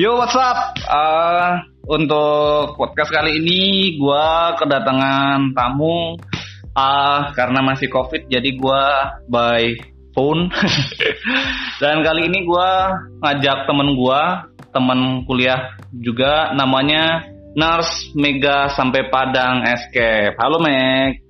Yo, 0.00 0.16
what's 0.16 0.32
up? 0.32 0.80
Uh, 0.88 1.60
untuk 1.84 2.72
podcast 2.80 3.12
kali 3.12 3.36
ini 3.36 4.00
gue 4.00 4.28
kedatangan 4.56 5.52
tamu 5.52 6.16
uh, 6.72 7.28
karena 7.36 7.60
masih 7.60 7.92
covid 7.92 8.24
jadi 8.32 8.48
gue 8.48 8.84
by 9.28 9.76
phone 10.16 10.48
dan 11.84 12.00
kali 12.00 12.32
ini 12.32 12.48
gue 12.48 12.70
ngajak 13.20 13.68
temen 13.68 13.92
gue 13.92 14.22
temen 14.72 15.00
kuliah 15.28 15.76
juga 15.92 16.56
namanya 16.56 17.28
Nurse 17.52 18.16
Mega 18.16 18.72
sampai 18.72 19.04
Padang 19.12 19.68
Escape. 19.68 20.32
Halo 20.40 20.64
Meg. 20.64 21.20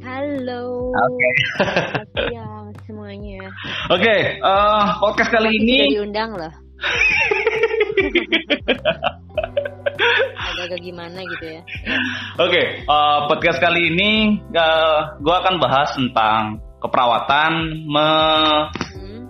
Halo. 0.00 0.88
Oke. 0.88 1.30
siang 2.16 2.72
semuanya. 2.88 3.44
Oke, 3.92 4.40
uh, 4.40 5.04
podcast 5.04 5.28
kali 5.28 5.52
ini 5.52 5.84
Sudah 5.84 5.96
diundang 6.00 6.32
loh. 6.32 6.64
Agak-agak 10.36 10.80
gimana 10.82 11.18
gitu 11.36 11.46
ya. 11.58 11.62
Oke, 12.36 12.62
uh, 12.84 13.26
podcast 13.28 13.58
kali 13.58 13.92
ini 13.92 14.10
uh, 14.52 15.16
gue 15.18 15.34
akan 15.34 15.56
bahas 15.56 15.92
tentang 15.96 16.60
keperawatan, 16.80 17.52
me- 17.88 18.68
Hmm. 18.96 19.22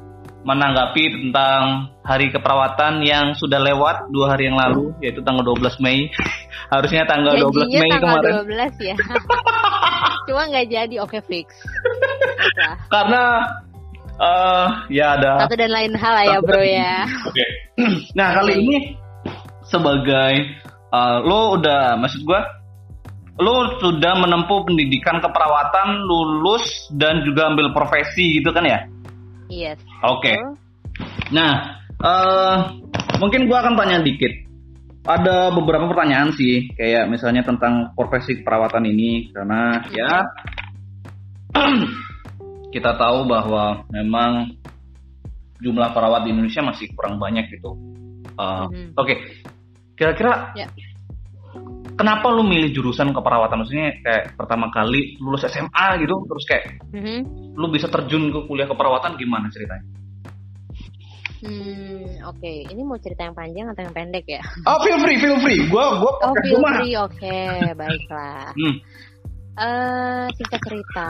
menanggapi 0.47 1.05
tentang 1.11 1.91
hari 2.07 2.31
keperawatan 2.31 3.03
yang 3.03 3.35
sudah 3.35 3.59
lewat 3.59 4.11
dua 4.15 4.35
hari 4.35 4.47
yang 4.47 4.55
lalu, 4.55 4.95
yaitu 5.03 5.19
tanggal 5.23 5.43
12 5.43 5.75
Mei. 5.83 6.07
Harusnya 6.75 7.03
tanggal 7.07 7.35
12 7.39 7.67
Janjinya 7.67 7.81
Mei 7.83 7.91
tanggal 7.91 8.15
kemarin. 8.23 8.33
12 8.75 8.91
ya. 8.91 8.97
Cuma 10.27 10.43
nggak 10.47 10.67
jadi, 10.67 10.95
oke 11.03 11.19
fix. 11.27 11.51
Baiklah. 12.37 12.75
Karena 12.91 13.23
uh, 14.21 14.67
ya 14.93 15.17
ada. 15.17 15.47
Satu 15.47 15.57
dan 15.57 15.71
lain 15.73 15.93
hal 15.97 16.17
ya 16.25 16.39
bro 16.41 16.63
ya. 16.63 17.05
Oke. 17.29 17.47
Nah 18.19 18.33
kali 18.33 18.65
ini 18.65 18.77
sebagai 19.69 20.33
uh, 20.91 21.21
lo 21.21 21.61
udah 21.61 22.01
maksud 22.01 22.25
gua 22.25 22.41
lo 23.37 23.77
sudah 23.85 24.17
menempuh 24.17 24.65
pendidikan 24.65 25.21
keperawatan, 25.21 26.09
lulus 26.09 26.89
dan 26.97 27.21
juga 27.21 27.53
ambil 27.53 27.69
profesi 27.77 28.41
gitu 28.41 28.49
kan 28.49 28.65
ya? 28.65 28.81
Yes. 29.53 29.77
Oke. 30.01 30.33
Betul. 30.33 30.57
Nah, 31.37 31.85
eh 32.01 32.57
mungkin 33.21 33.45
gua 33.45 33.61
akan 33.61 33.77
tanya 33.77 34.01
dikit. 34.01 34.33
Ada 35.07 35.55
beberapa 35.55 35.87
pertanyaan 35.87 36.35
sih, 36.35 36.67
kayak 36.75 37.07
misalnya 37.07 37.47
tentang 37.47 37.95
profesi 37.95 38.43
keperawatan 38.43 38.91
ini, 38.91 39.31
karena 39.31 39.85
ya 39.95 40.13
kita 42.71 42.99
tahu 42.99 43.25
bahwa 43.25 43.87
memang 43.89 44.53
jumlah 45.59 45.91
perawat 45.93 46.29
di 46.29 46.35
Indonesia 46.37 46.61
masih 46.61 46.93
kurang 46.93 47.17
banyak 47.17 47.49
gitu. 47.49 47.73
Eh, 48.37 48.65
Mhm. 48.69 48.93
Oke, 48.95 49.15
kira-kira 49.97 50.53
Ya. 50.53 50.69
kenapa 51.97 52.29
lu 52.29 52.45
milih 52.45 52.69
jurusan 52.71 53.17
keperawatan? 53.17 53.65
Maksudnya 53.65 53.97
kayak 54.05 54.37
pertama 54.37 54.69
kali 54.69 55.17
lulus 55.17 55.49
SMA 55.49 55.87
gitu, 56.05 56.15
terus 56.29 56.45
kayak 56.45 56.65
Mhm. 56.93 57.19
lu 57.57 57.67
bisa 57.73 57.89
terjun 57.89 58.29
ke 58.29 58.41
kuliah 58.45 58.69
keperawatan 58.69 59.17
gimana 59.17 59.49
ceritanya? 59.49 59.87
Hmm, 61.37 62.17
oke. 62.27 62.53
Ini 62.73 62.81
mau 62.81 62.97
cerita 62.97 63.29
yang 63.29 63.37
panjang 63.37 63.69
atau 63.69 63.85
yang 63.85 63.93
pendek 63.93 64.25
ya? 64.25 64.41
Oh, 64.65 64.81
feel 64.81 64.97
free, 64.99 65.21
feel 65.21 65.37
free. 65.39 65.69
Gua 65.69 66.01
gua 66.01 66.13
Oh, 66.25 66.35
feel 66.41 66.57
gua 66.57 66.65
mah. 66.65 66.75
free. 66.81 66.95
Oke, 66.97 67.39
baiklah. 67.77 68.51
Hmm. 68.57 68.75
Eh, 69.57 70.25
singkat 70.37 70.61
cerita, 70.65 71.09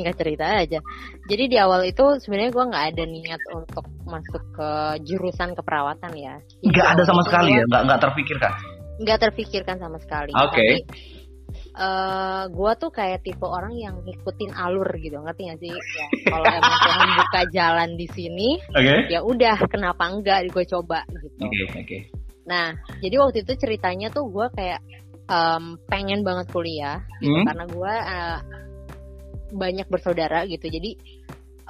singkat 0.00 0.16
cerita 0.16 0.44
aja. 0.64 0.80
Jadi 1.28 1.44
di 1.52 1.56
awal 1.60 1.84
itu 1.84 2.16
sebenarnya 2.24 2.50
gue 2.56 2.64
nggak 2.72 2.86
ada 2.96 3.04
niat 3.04 3.42
untuk 3.52 3.84
masuk 4.08 4.42
ke 4.56 4.70
jurusan 5.04 5.52
keperawatan 5.52 6.12
ya. 6.16 6.40
Nggak 6.64 6.86
ada 6.96 7.02
sama 7.04 7.20
sekali 7.28 7.52
ya, 7.52 7.62
nggak 7.68 7.82
nggak 7.84 8.00
terpikirkan. 8.00 8.52
Nggak 9.04 9.18
terpikirkan 9.28 9.76
sama 9.76 10.00
sekali. 10.00 10.32
Oke. 10.32 10.56
Tapi 10.56 10.78
eh 11.70 12.42
gue 12.46 12.72
tuh 12.78 12.90
kayak 12.94 13.26
tipe 13.26 13.42
orang 13.42 13.74
yang 13.74 14.00
ngikutin 14.06 14.54
alur 14.54 14.86
gitu, 15.02 15.18
ngerti 15.18 15.50
gak 15.50 15.58
sih? 15.58 15.74
Ya, 15.74 16.06
kalau 16.30 16.46
emang 16.46 16.78
Tuhan 16.86 17.08
buka 17.18 17.42
jalan 17.50 17.90
di 17.98 18.06
sini, 18.10 18.48
Oke. 18.70 18.94
ya 19.10 19.20
udah, 19.22 19.58
kenapa 19.66 20.08
enggak 20.10 20.46
gue 20.46 20.64
coba 20.66 21.02
gitu. 21.10 21.42
Oke, 21.42 21.60
oke. 21.74 21.98
Nah, 22.46 22.74
jadi 23.02 23.14
waktu 23.18 23.42
itu 23.42 23.52
ceritanya 23.58 24.10
tuh 24.14 24.30
gue 24.30 24.46
kayak 24.54 24.78
em, 25.30 25.78
pengen 25.86 26.20
banget 26.26 26.50
kuliah 26.50 26.98
gitu 27.22 27.30
Hmm. 27.30 27.46
karena 27.46 27.64
gue 27.70 27.94
eh, 27.94 28.38
banyak 29.52 29.86
bersaudara 29.90 30.46
gitu. 30.46 30.66
Jadi 30.70 30.90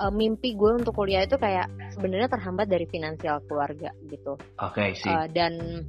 eh, 0.00 0.12
mimpi 0.12 0.54
gue 0.54 0.80
untuk 0.80 0.96
kuliah 0.96 1.24
itu 1.24 1.36
kayak 1.36 1.68
sebenarnya 1.96 2.28
terhambat 2.30 2.66
dari 2.68 2.86
finansial 2.88 3.42
keluarga 3.44 3.90
gitu. 4.08 4.36
Oke, 4.60 4.94
sih. 4.96 5.10
Eh, 5.10 5.26
dan 5.32 5.84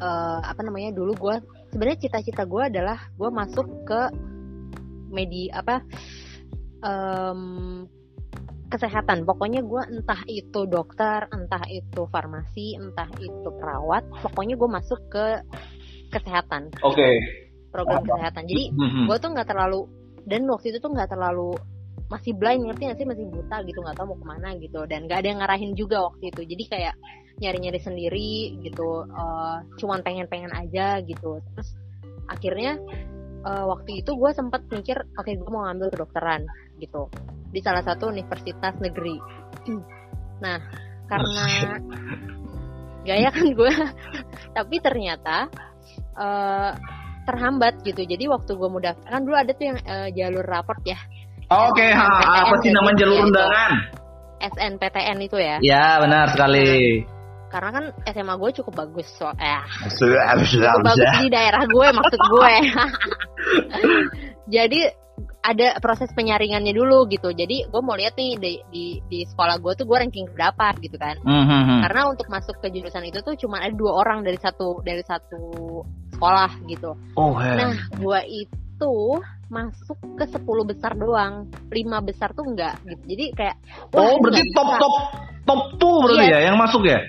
eh, 0.00 0.38
apa 0.42 0.60
namanya 0.62 0.94
dulu 0.94 1.12
gue 1.18 1.36
sebenarnya 1.74 2.06
cita-cita 2.06 2.46
gue 2.46 2.62
adalah 2.70 2.98
gue 3.18 3.30
masuk 3.34 3.66
ke 3.82 4.00
media 5.10 5.62
apa 5.62 5.82
em, 6.82 7.42
kesehatan 8.70 9.22
pokoknya 9.22 9.62
gue 9.62 9.82
entah 9.90 10.22
itu 10.26 10.66
dokter 10.66 11.30
entah 11.30 11.62
itu 11.70 12.06
farmasi 12.10 12.74
entah 12.74 13.06
itu 13.22 13.48
perawat 13.54 14.02
pokoknya 14.22 14.58
gue 14.58 14.68
masuk 14.70 14.98
ke 15.06 15.26
kesehatan 16.10 16.74
Oke. 16.82 17.06
program 17.70 18.02
kesehatan 18.02 18.46
jadi 18.50 18.64
Mhm. 18.74 19.06
gue 19.06 19.16
tuh 19.18 19.30
nggak 19.30 19.48
terlalu 19.50 19.86
dan 20.24 20.48
waktu 20.48 20.72
itu 20.72 20.78
tuh 20.80 20.90
nggak 20.92 21.12
terlalu 21.12 21.52
masih 22.08 22.36
blind 22.36 22.68
ngerti 22.68 22.82
gak 22.88 22.98
sih? 23.00 23.08
Masih 23.08 23.24
buta 23.28 23.56
gitu 23.64 23.78
nggak 23.80 23.96
tahu 23.96 24.12
mau 24.12 24.18
ke 24.20 24.26
mana 24.26 24.48
gitu. 24.60 24.80
Dan 24.88 25.08
nggak 25.08 25.18
ada 25.24 25.28
yang 25.28 25.40
ngarahin 25.40 25.72
juga 25.76 26.04
waktu 26.04 26.32
itu. 26.32 26.42
Jadi 26.44 26.64
kayak 26.68 26.94
nyari-nyari 27.42 27.80
sendiri 27.80 28.32
gitu 28.62 29.04
eh, 29.08 29.56
cuman 29.80 30.00
pengen-pengen 30.04 30.52
aja 30.52 31.00
gitu. 31.04 31.40
Terus 31.54 31.68
akhirnya 32.28 32.80
eh, 33.44 33.64
waktu 33.64 34.04
itu 34.04 34.10
gue 34.16 34.30
sempat 34.32 34.64
mikir 34.68 34.96
oke 35.16 35.30
gue 35.32 35.50
mau 35.50 35.66
ngambil 35.68 35.88
kedokteran 35.92 36.44
gitu 36.80 37.08
di 37.52 37.60
salah 37.60 37.82
satu 37.84 38.08
universitas 38.10 38.74
negeri. 38.80 39.16
Nah 40.40 40.58
karena 41.04 41.44
gaya 43.08 43.28
kan 43.28 43.46
gue 43.52 43.72
tapi 44.56 44.76
ternyata 44.80 45.52
eh, 46.16 46.72
terhambat 47.24 47.80
gitu. 47.82 48.04
Jadi 48.04 48.24
waktu 48.28 48.52
gue 48.54 48.68
mau 48.68 48.80
daftar 48.80 49.08
kan 49.08 49.22
dulu 49.24 49.36
ada 49.36 49.52
tuh 49.52 49.64
yang 49.72 49.78
eh, 49.82 50.08
jalur 50.12 50.44
raport 50.44 50.80
ya. 50.84 50.96
Oke, 51.44 51.84
ha, 51.92 52.08
apa 52.48 52.54
sih 52.64 52.72
namanya 52.72 53.04
jalur 53.04 53.28
undangan? 53.28 53.72
SNPTN 54.40 55.18
itu 55.24 55.36
ya. 55.40 55.56
Ya, 55.60 56.00
benar 56.00 56.32
sekali. 56.32 57.04
karena 57.54 57.70
kan 57.70 57.84
SMA 58.10 58.34
gue 58.34 58.50
cukup 58.58 58.74
bagus 58.82 59.06
so 59.14 59.30
eh. 59.38 59.62
Cukup 59.94 60.82
bagus 60.82 61.22
di 61.22 61.30
daerah 61.30 61.62
gue 61.62 61.86
maksud 61.94 62.18
gue 62.18 62.54
jadi 64.58 64.80
ada 65.44 65.76
proses 65.78 66.08
penyaringannya 66.16 66.72
dulu 66.72 67.04
gitu. 67.12 67.30
Jadi 67.30 67.68
gue 67.68 67.82
mau 67.84 67.94
lihat 67.94 68.16
nih 68.16 68.40
di 68.40 68.52
di, 68.72 68.84
di 69.06 69.20
sekolah 69.28 69.60
gue 69.60 69.72
tuh 69.76 69.84
gue 69.84 69.96
ranking 70.02 70.26
berapa 70.32 70.72
gitu 70.80 70.96
kan. 70.96 71.20
Mhm. 71.22 71.84
karena 71.86 72.10
untuk 72.10 72.26
masuk 72.26 72.58
ke 72.58 72.72
jurusan 72.72 73.04
itu 73.06 73.20
tuh 73.20 73.36
cuma 73.36 73.60
ada 73.60 73.70
dua 73.76 74.02
orang 74.02 74.24
dari 74.26 74.40
satu 74.40 74.80
dari 74.82 75.04
satu 75.06 75.84
sekolah 76.14 76.50
gitu 76.70 76.94
Oh, 77.18 77.34
hell. 77.36 77.58
Nah, 77.58 77.74
gua 77.98 78.20
itu 78.24 78.94
masuk 79.52 79.98
ke 80.18 80.24
10 80.26 80.40
besar 80.66 80.92
doang. 80.98 81.46
5 81.70 82.00
besar 82.02 82.32
tuh 82.32 82.46
enggak 82.48 82.74
gitu. 82.88 83.02
Jadi 83.14 83.24
kayak 83.36 83.56
oh, 83.94 84.18
berarti 84.18 84.42
top 84.54 84.68
bisa. 84.68 84.78
top 84.80 84.94
top 85.44 85.60
tuh 85.78 85.94
berarti 86.06 86.24
Iya. 86.26 86.38
ya 86.38 86.38
yang 86.50 86.56
masuk 86.58 86.82
ya? 86.86 87.00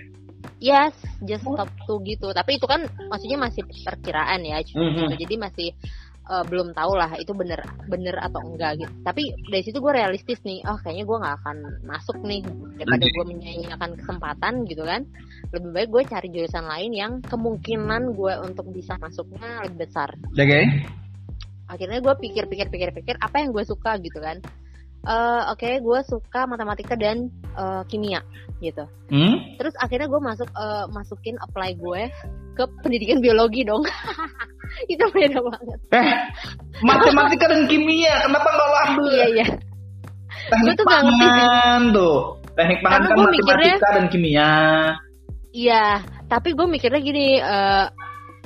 Yes, 0.62 0.94
just 1.26 1.46
top 1.46 1.70
2 1.90 2.02
gitu. 2.10 2.32
Tapi 2.32 2.58
itu 2.58 2.66
kan 2.66 2.86
maksudnya 3.12 3.38
masih 3.38 3.62
perkiraan 3.66 4.42
ya. 4.46 4.62
Mhm. 4.62 5.10
gitu. 5.10 5.14
Jadi 5.26 5.36
masih 5.38 5.70
eh, 6.26 6.44
belum 6.50 6.74
tahu 6.74 6.94
lah 6.98 7.12
itu 7.18 7.32
bener 7.34 7.62
bener 7.90 8.16
atau 8.22 8.42
enggak 8.42 8.82
gitu. 8.82 8.92
Tapi 9.06 9.24
dari 9.50 9.64
situ 9.66 9.78
gue 9.82 9.94
realistis 9.94 10.40
nih, 10.46 10.62
oh 10.66 10.78
kayaknya 10.82 11.06
gue 11.06 11.18
nggak 11.22 11.36
akan 11.42 11.58
masuk 11.86 12.18
nih 12.26 12.42
daripada 12.82 13.06
gue 13.06 13.26
menyanyiakan 13.30 13.92
kesempatan 14.00 14.54
gitu 14.66 14.84
kan. 14.86 15.02
Lebih 15.54 15.70
baik 15.72 15.90
gue 15.94 16.04
cari 16.10 16.28
jurusan 16.34 16.66
lain 16.66 16.92
yang 16.94 17.12
kemungkinan 17.26 18.18
gue 18.18 18.34
untuk 18.42 18.66
bisa 18.74 18.98
masuknya 18.98 19.64
lebih 19.66 19.88
besar. 19.88 20.14
Oke. 20.34 20.62
akhirnya 21.66 21.98
gue 21.98 22.14
pikir-pikir-pikir-pikir 22.22 23.18
apa 23.18 23.42
yang 23.42 23.50
gue 23.50 23.66
suka 23.66 23.98
gitu 23.98 24.22
kan 24.22 24.38
Eh, 25.06 25.42
oke 25.54 25.70
gue 25.86 26.00
suka 26.10 26.50
matematika 26.50 26.98
dan 26.98 27.30
eh, 27.54 27.84
kimia 27.86 28.26
gitu 28.58 28.90
Hmm? 29.06 29.38
terus 29.62 29.78
akhirnya 29.78 30.10
gue 30.10 30.18
masuk 30.18 30.50
eh, 30.50 30.86
masukin 30.90 31.38
apply 31.38 31.78
gue 31.78 32.10
ke 32.58 32.64
pendidikan 32.82 33.22
biologi 33.22 33.62
dong 33.62 33.86
itu 34.94 35.06
beda 35.08 35.40
banget 35.40 35.80
Eh, 35.92 36.08
matematika 36.80 37.46
dan 37.48 37.66
kimia, 37.66 38.16
kenapa 38.24 38.48
nggak 38.48 38.68
lo 38.68 38.78
ambil? 38.86 39.06
iya 39.12 39.26
iya 39.34 39.48
Teknik 40.46 40.66
Gua 40.68 40.74
tuh 40.76 40.86
nggak 40.86 41.02
ngerti 41.02 41.18
sih. 41.18 41.26
pangan 41.26 41.82
tuh. 41.90 42.18
Teknik 42.54 42.80
pangan 42.80 42.94
Karena 42.96 43.08
kan 43.08 43.18
matematika 43.18 43.44
mikirnya- 43.44 43.94
dan 43.96 44.06
kimia. 44.08 44.52
iya 45.50 45.86
tapi 46.26 46.50
gue 46.52 46.68
mikirnya 46.68 47.00
gini 47.00 47.26
eh 47.38 47.88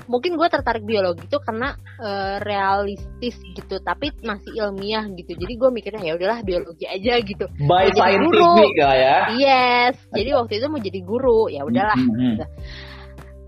mungkin 0.06 0.36
gue 0.36 0.48
tertarik 0.48 0.82
biologi 0.84 1.22
itu 1.22 1.38
karena 1.40 1.70
uh, 1.98 2.38
realistis 2.40 3.34
gitu 3.52 3.78
tapi 3.80 4.10
masih 4.20 4.58
ilmiah 4.58 5.06
gitu 5.12 5.34
jadi 5.34 5.54
gue 5.56 5.70
mikirnya 5.70 6.02
ya 6.04 6.14
udahlah 6.16 6.42
biologi 6.42 6.86
aja 6.86 7.18
gitu 7.20 7.46
by 7.60 7.90
scientific 7.90 8.74
ya 8.76 9.30
yes 9.32 9.96
jadi 10.10 10.34
waktu 10.36 10.58
itu 10.58 10.66
mau 10.66 10.78
jadi 10.78 11.00
guru 11.00 11.46
ya 11.48 11.62
udahlah 11.62 11.94
mm 11.96 12.10
-hmm. 12.10 12.22
gitu. 12.32 12.46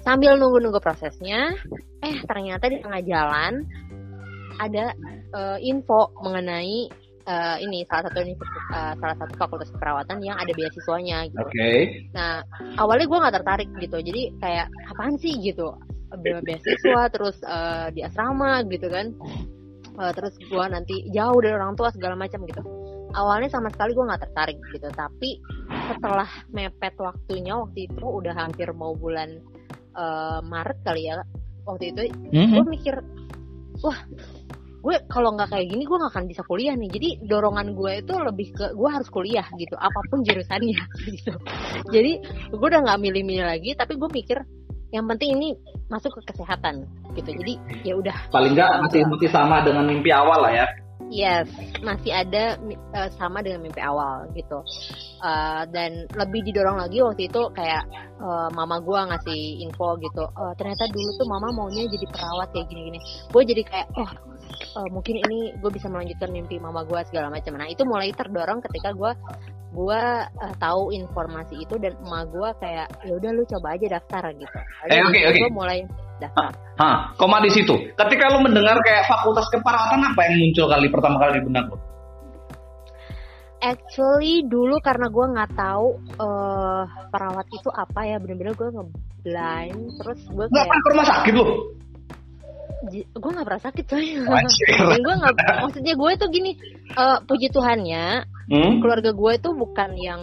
Sambil 0.01 0.37
nunggu-nunggu 0.37 0.81
prosesnya 0.81 1.53
eh 2.01 2.17
ternyata 2.25 2.67
di 2.69 2.81
tengah 2.81 3.01
jalan 3.05 3.65
ada 4.59 4.93
uh, 5.33 5.57
info 5.61 6.13
mengenai 6.21 6.89
uh, 7.25 7.57
ini 7.61 7.85
salah 7.89 8.09
satu 8.09 8.19
uh, 8.21 8.93
salah 8.97 9.15
satu 9.17 9.33
fakultas 9.37 9.69
keperawatan 9.73 10.21
yang 10.21 10.37
ada 10.37 10.51
beasiswanya 10.53 11.25
gitu. 11.29 11.41
Oke. 11.41 11.53
Okay. 11.53 11.77
Nah 12.13 12.45
awalnya 12.77 13.05
gue 13.09 13.21
nggak 13.21 13.35
tertarik 13.41 13.69
gitu, 13.81 13.97
jadi 14.01 14.21
kayak 14.37 14.67
apaan 14.93 15.15
sih 15.17 15.33
gitu, 15.41 15.73
beasiswa 16.21 17.01
terus 17.09 17.37
uh, 17.45 17.89
di 17.93 18.05
asrama 18.05 18.61
gitu 18.69 18.89
kan, 18.89 19.13
uh, 19.97 20.11
terus 20.13 20.35
gue 20.37 20.65
nanti 20.69 21.09
jauh 21.09 21.39
dari 21.41 21.53
orang 21.55 21.73
tua 21.77 21.89
segala 21.93 22.17
macam 22.17 22.43
gitu. 22.45 22.61
Awalnya 23.11 23.51
sama 23.51 23.67
sekali 23.73 23.91
gue 23.91 24.07
nggak 24.07 24.23
tertarik 24.23 24.57
gitu, 24.71 24.87
tapi 24.95 25.41
setelah 25.91 26.29
mepet 26.55 26.95
waktunya 26.95 27.59
waktu 27.59 27.91
itu 27.91 28.05
udah 28.05 28.31
hampir 28.31 28.71
mau 28.71 28.95
bulan 28.95 29.35
uh, 29.95 30.39
Maret 30.45 30.79
kali 30.83 31.07
ya 31.09 31.21
waktu 31.67 31.93
itu, 31.93 32.01
mm 32.09 32.31
-hmm. 32.31 32.53
gue 32.57 32.65
mikir 32.67 32.95
wah 33.81 33.99
gue 34.81 34.95
kalau 35.13 35.37
nggak 35.37 35.53
kayak 35.53 35.69
gini 35.69 35.85
gue 35.85 35.93
nggak 35.93 36.13
akan 36.13 36.25
bisa 36.25 36.41
kuliah 36.49 36.73
nih. 36.73 36.89
Jadi 36.89 37.09
dorongan 37.29 37.77
gue 37.77 37.91
itu 38.01 38.13
lebih 38.17 38.47
ke 38.57 38.65
gue 38.73 38.89
harus 38.89 39.09
kuliah 39.13 39.45
gitu 39.55 39.77
apa 39.77 39.99
pun 40.09 40.25
jurusannya 40.25 40.81
gitu. 41.15 41.33
Jadi 41.93 42.11
gue 42.49 42.67
udah 42.67 42.81
nggak 42.81 42.99
milih-milih 42.99 43.45
lagi 43.45 43.77
tapi 43.77 43.93
gue 43.95 44.09
mikir 44.09 44.41
yang 44.91 45.07
penting 45.07 45.39
ini 45.39 45.55
masuk 45.87 46.17
ke 46.19 46.33
kesehatan 46.33 46.89
gitu. 47.13 47.29
Jadi 47.29 47.53
ya 47.85 47.93
udah. 47.93 48.17
Paling 48.33 48.57
nggak 48.57 48.71
masih 48.89 49.01
masih 49.05 49.29
sama 49.29 49.61
dengan 49.61 49.85
mimpi 49.85 50.09
awal 50.09 50.49
lah 50.49 50.65
ya 50.65 50.67
Yes, 51.11 51.51
masih 51.83 52.15
ada 52.15 52.55
uh, 52.95 53.09
sama 53.19 53.43
dengan 53.43 53.67
mimpi 53.67 53.83
awal 53.83 54.31
gitu. 54.31 54.63
Uh, 55.19 55.67
dan 55.75 56.07
lebih 56.15 56.39
didorong 56.47 56.79
lagi 56.79 57.03
waktu 57.03 57.27
itu 57.27 57.41
kayak 57.51 57.83
uh, 58.23 58.47
mama 58.55 58.79
gue 58.79 58.95
ngasih 59.11 59.41
info 59.67 59.99
gitu. 59.99 60.23
Uh, 60.31 60.55
ternyata 60.55 60.87
dulu 60.87 61.11
tuh 61.19 61.27
mama 61.27 61.51
maunya 61.51 61.83
jadi 61.91 62.07
perawat 62.07 62.55
kayak 62.55 62.71
gini-gini. 62.71 62.99
Gue 63.27 63.43
jadi 63.43 63.61
kayak 63.67 63.87
oh 63.99 64.11
uh, 64.79 64.87
mungkin 64.87 65.19
ini 65.19 65.51
gue 65.59 65.71
bisa 65.75 65.91
melanjutkan 65.91 66.31
mimpi 66.31 66.55
mama 66.63 66.87
gue 66.87 66.99
segala 67.11 67.27
macam. 67.27 67.59
Nah 67.59 67.67
itu 67.67 67.83
mulai 67.83 68.15
terdorong 68.15 68.63
ketika 68.71 68.95
gue 68.95 69.11
gue 69.71 70.03
uh, 70.27 70.55
tahu 70.59 70.91
informasi 70.91 71.63
itu 71.63 71.79
dan 71.79 71.95
emak 72.03 72.27
gue 72.27 72.49
kayak 72.59 72.87
ya 73.07 73.13
udah 73.15 73.31
lu 73.31 73.43
coba 73.47 73.67
aja 73.79 73.87
daftar 73.99 74.23
gitu. 74.35 74.57
Eh 74.91 74.99
oke 74.99 75.15
oke. 75.15 75.31
Okay, 75.31 75.41
Gue 75.47 75.53
mulai 75.55 75.79
daftar. 76.19 76.51
Hah, 76.75 77.15
koma 77.15 77.39
di 77.39 77.51
situ. 77.55 77.73
Ketika 77.95 78.35
lu 78.35 78.43
mendengar 78.43 78.75
kayak 78.83 79.07
fakultas 79.07 79.47
keperawatan 79.47 80.11
apa 80.11 80.21
yang 80.27 80.35
muncul 80.43 80.65
kali 80.67 80.87
pertama 80.91 81.17
kali 81.23 81.39
di 81.39 81.43
benak 81.47 81.65
lu? 81.71 81.77
Actually 83.61 84.43
dulu 84.49 84.75
karena 84.81 85.07
gue 85.07 85.25
nggak 85.37 85.51
tahu 85.53 85.87
uh, 86.19 86.83
perawat 87.13 87.47
itu 87.53 87.69
apa 87.71 87.99
ya 88.09 88.17
bener-bener 88.17 88.57
gue 88.57 88.69
ngeblind 88.73 89.79
terus 90.01 90.19
gue 90.27 90.45
kayak 90.49 90.65
nggak 90.65 90.81
ke 90.81 90.89
rumah 90.89 91.07
sakit 91.07 91.33
lu 91.37 91.45
gue 92.89 93.31
nggak 93.37 93.45
pernah 93.45 93.61
sakit 93.61 93.85
coy 93.85 94.05
dan 94.65 94.99
gue 95.05 95.15
nggak 95.21 95.33
maksudnya 95.61 95.93
gue 95.93 96.11
tuh 96.17 96.29
gini 96.33 96.51
uh, 96.97 97.21
puji 97.29 97.53
Tuhannya 97.53 98.25
hmm? 98.51 98.83
keluarga 98.83 99.15
gue 99.15 99.31
itu 99.39 99.49
bukan 99.55 99.91
yang 99.95 100.21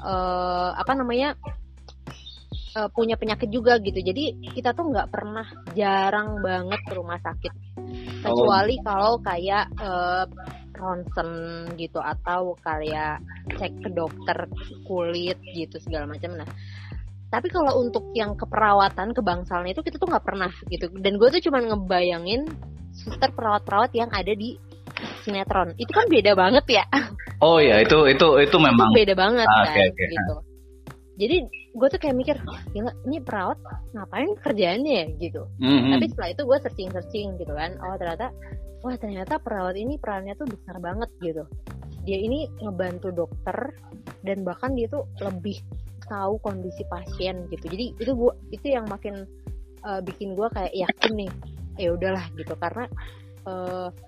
uh, 0.00 0.72
apa 0.72 0.92
namanya 0.96 1.36
uh, 2.74 2.88
punya 2.88 3.20
penyakit 3.20 3.52
juga 3.52 3.76
gitu 3.84 4.00
jadi 4.00 4.32
kita 4.56 4.72
tuh 4.72 4.88
nggak 4.88 5.12
pernah 5.12 5.44
jarang 5.76 6.40
banget 6.40 6.80
ke 6.88 6.92
rumah 6.96 7.20
sakit 7.20 7.52
kecuali 8.24 8.80
oh. 8.80 8.82
kalau 8.82 9.14
kayak 9.20 9.68
uh, 9.76 10.24
ronsen 10.78 11.30
gitu 11.74 11.98
atau 11.98 12.54
kayak 12.62 13.18
cek 13.58 13.72
ke 13.82 13.90
dokter 13.90 14.46
kulit 14.86 15.38
gitu 15.52 15.76
segala 15.82 16.08
macam 16.08 16.38
nah 16.38 16.48
tapi 17.28 17.52
kalau 17.52 17.84
untuk 17.84 18.08
yang 18.16 18.32
keperawatan 18.40 19.12
kebangsalan 19.12 19.68
itu 19.68 19.84
kita 19.84 20.00
tuh 20.00 20.08
nggak 20.08 20.24
pernah 20.24 20.48
gitu 20.72 20.88
dan 20.96 21.20
gue 21.20 21.28
tuh 21.28 21.42
cuma 21.44 21.60
ngebayangin 21.60 22.48
suster 22.94 23.28
perawat-perawat 23.36 23.92
yang 23.92 24.08
ada 24.08 24.32
di 24.32 24.56
sinetron. 25.22 25.74
Itu 25.78 25.92
kan 25.94 26.06
beda 26.06 26.32
banget 26.38 26.64
ya. 26.68 26.84
Oh 27.38 27.62
ya 27.62 27.78
itu 27.82 28.10
itu 28.10 28.26
itu 28.42 28.56
memang 28.58 28.90
itu 28.90 28.98
beda 29.06 29.14
banget 29.14 29.46
ah, 29.46 29.62
kan 29.62 29.66
okay, 29.70 29.84
okay. 29.94 30.08
gitu. 30.10 30.34
Jadi 31.18 31.36
gue 31.50 31.88
tuh 31.90 32.00
kayak 32.02 32.16
mikir 32.18 32.36
gila 32.74 32.94
ini 33.06 33.18
perawat 33.22 33.58
ngapain 33.94 34.30
kerjaannya 34.38 34.92
ya? 34.94 35.06
Gitu. 35.18 35.42
Mm-hmm. 35.62 35.92
tapi 35.98 36.06
setelah 36.10 36.30
itu 36.34 36.42
gue 36.46 36.58
searching 36.62 36.90
searching 36.90 37.28
gitu 37.38 37.52
kan. 37.54 37.74
Oh 37.82 37.94
ternyata 37.98 38.30
wah 38.82 38.94
ternyata 38.94 39.34
perawat 39.42 39.74
ini 39.74 39.98
perannya 39.98 40.34
tuh 40.38 40.46
besar 40.46 40.78
banget 40.78 41.10
gitu. 41.22 41.42
Dia 42.06 42.18
ini 42.18 42.46
ngebantu 42.62 43.10
dokter 43.10 43.74
dan 44.22 44.42
bahkan 44.42 44.74
dia 44.74 44.90
tuh 44.90 45.06
lebih 45.22 45.58
tahu 46.08 46.40
kondisi 46.40 46.82
pasien 46.88 47.46
gitu. 47.52 47.66
Jadi 47.70 47.94
itu 47.98 48.12
gua 48.16 48.32
itu 48.50 48.66
yang 48.72 48.88
makin 48.88 49.26
uh, 49.84 50.00
bikin 50.02 50.34
gue 50.34 50.48
kayak 50.54 50.74
yakin 50.74 51.12
nih 51.26 51.30
ya 51.78 51.94
udahlah 51.94 52.24
gitu. 52.34 52.54
Karena 52.58 52.84
uh, 53.46 53.90
sak 53.92 54.07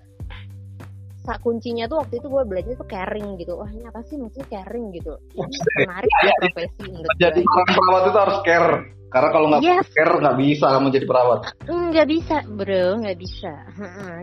kuncinya 1.21 1.85
tuh 1.85 2.01
waktu 2.01 2.17
itu 2.17 2.27
gue 2.27 2.43
belajar 2.49 2.73
tuh 2.77 2.89
caring 2.89 3.37
gitu. 3.37 3.53
Wah 3.57 3.69
ini 3.69 3.85
apa 3.85 4.01
sih? 4.09 4.17
Maksudnya 4.17 4.47
caring 4.49 4.85
gitu. 4.95 5.13
Menarik 5.37 6.13
ya 6.25 6.33
profesi 6.41 6.83
menurut 6.89 7.17
jadi 7.21 7.39
orang 7.41 7.69
perawat 7.69 8.03
itu 8.09 8.19
harus 8.19 8.39
care. 8.41 8.73
Karena 9.11 9.29
kalau 9.35 9.47
nggak 9.51 9.63
yes. 9.67 9.87
care 9.91 10.13
nggak 10.23 10.37
bisa 10.39 10.65
kamu 10.71 10.87
jadi 10.95 11.05
perawat. 11.05 11.39
Nggak 11.67 12.07
bisa 12.07 12.35
bro. 12.47 12.85
Nggak 13.03 13.17
bisa. 13.19 13.53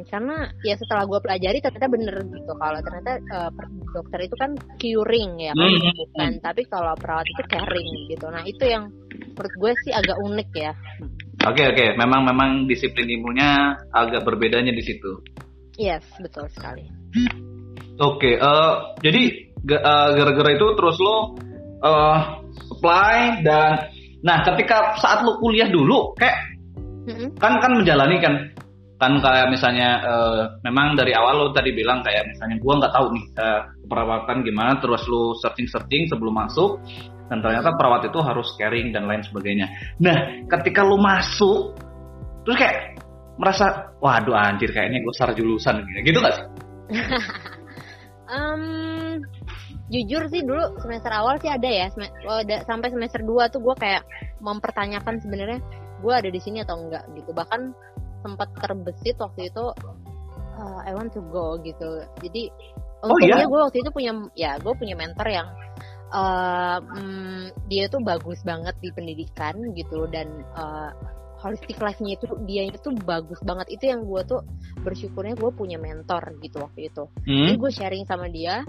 Karena 0.08 0.36
ya 0.64 0.74
setelah 0.80 1.04
gue 1.04 1.20
pelajari 1.20 1.58
ternyata 1.60 1.88
bener 1.92 2.16
gitu. 2.24 2.52
Kalau 2.56 2.80
ternyata 2.80 3.12
uh, 3.36 3.50
dokter 3.92 4.20
itu 4.24 4.36
kan 4.40 4.50
curing 4.80 5.30
ya 5.44 5.52
kan? 5.52 5.68
hmm. 5.68 5.92
bukan. 5.92 6.32
Tapi 6.40 6.62
kalau 6.66 6.92
perawat 6.96 7.26
itu 7.28 7.42
caring 7.46 7.90
gitu. 8.08 8.26
Nah 8.32 8.42
itu 8.48 8.64
yang 8.64 8.88
menurut 9.36 9.54
gue 9.54 9.72
sih 9.86 9.92
agak 9.92 10.16
unik 10.18 10.50
ya. 10.56 10.72
Oke 11.46 11.62
okay, 11.62 11.66
oke, 11.70 11.78
okay. 11.78 11.88
memang 11.94 12.26
memang 12.26 12.66
disiplin 12.66 13.06
ilmunya 13.06 13.78
agak 13.94 14.26
berbedanya 14.26 14.74
di 14.74 14.82
situ. 14.82 15.22
Yes, 15.78 16.02
betul 16.18 16.50
sekali. 16.50 16.90
Oke, 18.02 18.34
okay, 18.34 18.34
uh, 18.38 18.42
eh, 18.42 18.74
jadi 19.06 19.22
uh, 19.78 20.08
gara-gara 20.18 20.50
itu 20.54 20.66
terus 20.74 20.96
lo 20.98 21.38
uh, 21.82 22.18
apply 22.78 23.42
dan 23.46 23.86
nah 24.18 24.42
ketika 24.42 24.98
saat 24.98 25.22
lo 25.22 25.38
kuliah 25.38 25.70
dulu 25.70 26.14
kayak 26.18 26.34
mm-hmm. 27.06 27.38
kan 27.38 27.62
kan 27.62 27.70
menjalani 27.70 28.18
kan 28.18 28.34
kan 28.98 29.22
kayak 29.22 29.46
misalnya 29.54 30.02
uh, 30.02 30.42
memang 30.66 30.98
dari 30.98 31.14
awal 31.14 31.38
lo 31.38 31.46
tadi 31.54 31.70
bilang 31.70 32.02
kayak 32.02 32.26
misalnya 32.26 32.58
gua 32.58 32.82
nggak 32.82 32.94
tahu 32.98 33.06
nih 33.14 33.24
uh, 33.38 33.62
perawatan 33.86 34.42
gimana 34.42 34.74
terus 34.82 35.06
lo 35.06 35.38
searching 35.38 35.70
searching 35.70 36.10
sebelum 36.10 36.34
masuk 36.34 36.82
dan 37.30 37.38
ternyata 37.38 37.70
perawat 37.78 38.10
itu 38.10 38.18
harus 38.18 38.48
caring 38.58 38.90
dan 38.90 39.06
lain 39.06 39.22
sebagainya. 39.22 39.70
Nah 40.02 40.42
ketika 40.50 40.82
lo 40.82 40.98
masuk 40.98 41.78
terus 42.42 42.58
kayak 42.58 42.98
merasa 43.38 43.94
waduh 44.02 44.34
anjir 44.34 44.74
kayaknya 44.74 45.00
gue 45.00 45.14
salah 45.14 45.34
jurusan 45.34 45.86
gitu 46.02 46.18
gak 46.18 46.34
sih? 46.34 46.46
um, 48.34 48.62
jujur 49.88 50.28
sih 50.28 50.44
dulu 50.44 50.76
semester 50.84 51.12
awal 51.14 51.40
sih 51.40 51.48
ada 51.48 51.68
ya 51.68 51.86
oh, 52.28 52.42
sampai 52.44 52.92
semester 52.92 53.24
2 53.24 53.54
tuh 53.54 53.60
gue 53.64 53.74
kayak 53.78 54.04
mempertanyakan 54.44 55.22
sebenarnya 55.22 55.60
gue 55.98 56.12
ada 56.12 56.28
di 56.28 56.40
sini 56.42 56.62
atau 56.62 56.76
enggak 56.76 57.08
gitu 57.16 57.32
bahkan 57.32 57.72
sempat 58.20 58.52
terbesit 58.60 59.16
waktu 59.16 59.48
itu 59.48 59.64
uh, 60.58 60.80
I 60.84 60.92
want 60.92 61.16
to 61.16 61.24
go 61.32 61.56
gitu 61.64 62.04
jadi 62.20 62.52
oh, 63.00 63.14
untungnya 63.14 63.46
iya? 63.46 63.50
gue 63.50 63.60
waktu 63.64 63.78
itu 63.80 63.90
punya 63.94 64.12
ya 64.36 64.52
gue 64.60 64.74
punya 64.76 64.94
mentor 64.94 65.26
yang 65.30 65.48
uh, 66.12 66.78
mm, 66.84 67.56
dia 67.72 67.88
tuh 67.88 68.04
bagus 68.04 68.44
banget 68.44 68.76
di 68.84 68.92
pendidikan 68.92 69.56
gitu 69.72 70.04
dan 70.12 70.28
uh, 70.52 70.92
holistic 71.38 71.78
life-nya 71.78 72.18
itu 72.18 72.26
dia 72.44 72.66
itu 72.66 72.90
bagus 73.06 73.38
banget. 73.46 73.66
Itu 73.78 73.84
yang 73.90 74.02
gue 74.04 74.22
tuh 74.26 74.42
bersyukurnya 74.82 75.38
gue 75.38 75.50
punya 75.54 75.78
mentor 75.78 76.34
gitu 76.42 76.62
waktu 76.62 76.90
itu. 76.90 77.04
Hmm. 77.26 77.46
jadi 77.48 77.54
gue 77.58 77.70
sharing 77.72 78.04
sama 78.06 78.26
dia 78.28 78.66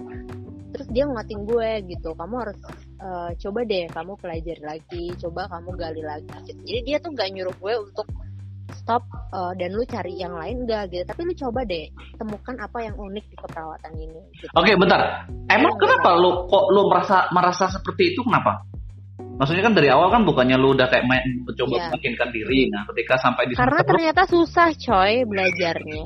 terus 0.70 0.86
dia 0.94 1.04
ngatin 1.04 1.42
gue 1.44 1.70
gitu. 1.90 2.14
Kamu 2.14 2.34
harus 2.38 2.58
uh, 3.02 3.30
coba 3.34 3.60
deh 3.66 3.84
kamu 3.90 4.12
pelajari 4.18 4.62
lagi 4.62 5.04
coba 5.18 5.50
kamu 5.50 5.70
gali 5.74 6.02
lagi 6.02 6.30
gitu. 6.46 6.60
jadi 6.62 6.80
dia 6.86 6.96
tuh 7.02 7.10
gak 7.14 7.30
nyuruh 7.34 7.56
gue 7.58 7.74
untuk 7.90 8.06
stop 8.70 9.02
uh, 9.34 9.50
dan 9.58 9.74
lu 9.74 9.82
cari 9.82 10.14
yang 10.14 10.38
lain 10.38 10.62
enggak 10.62 10.94
gitu. 10.94 11.02
Tapi 11.10 11.20
lu 11.26 11.34
coba 11.34 11.66
deh 11.66 11.90
temukan 12.16 12.54
apa 12.62 12.78
yang 12.86 12.94
unik 12.94 13.24
di 13.26 13.36
keperawatan 13.36 13.92
ini 13.98 14.20
gitu. 14.38 14.46
oke 14.54 14.62
okay, 14.62 14.74
bentar. 14.78 15.26
Emang 15.50 15.74
kenapa 15.74 16.14
lu 16.14 16.46
kok 16.46 16.64
lu 16.70 16.86
merasa 16.86 17.26
merasa 17.34 17.66
seperti 17.66 18.14
itu? 18.14 18.22
Kenapa 18.22 18.62
maksudnya 19.40 19.64
kan 19.64 19.74
dari 19.76 19.88
awal 19.88 20.12
kan 20.12 20.22
bukannya 20.28 20.56
lu 20.60 20.76
udah 20.76 20.88
kayak 20.90 21.06
main, 21.08 21.24
mencoba 21.44 21.74
yeah. 21.76 21.88
meyakinkan 21.92 22.28
diri. 22.32 22.68
Nah 22.68 22.82
ketika 22.92 23.14
sampai 23.20 23.42
di 23.48 23.52
karena 23.56 23.80
ternyata 23.84 24.22
susah 24.28 24.68
coy 24.76 25.24
belajarnya. 25.24 26.04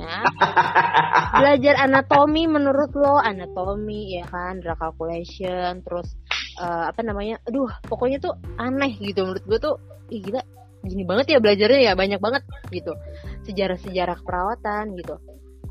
Belajar 1.41 1.75
anatomi 1.83 2.43
menurut 2.47 2.91
lo 2.95 3.19
anatomi 3.19 4.19
ya 4.19 4.25
kan 4.27 4.63
drug 4.63 4.79
calculation 4.79 5.83
terus 5.83 6.15
uh, 6.59 6.87
apa 6.89 7.01
namanya 7.03 7.41
aduh 7.43 7.67
pokoknya 7.87 8.23
tuh 8.23 8.33
aneh 8.55 8.95
gitu 8.99 9.27
menurut 9.27 9.43
gue 9.43 9.59
tuh 9.59 9.75
Ih, 10.13 10.21
gila 10.21 10.41
gini 10.85 11.01
banget 11.01 11.33
ya 11.33 11.39
belajarnya 11.41 11.81
ya 11.81 11.93
banyak 11.97 12.21
banget 12.21 12.43
gitu. 12.69 12.93
Sejarah-sejarah 13.49 14.21
keperawatan 14.21 14.93
gitu. 15.01 15.17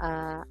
Uh, 0.02 0.42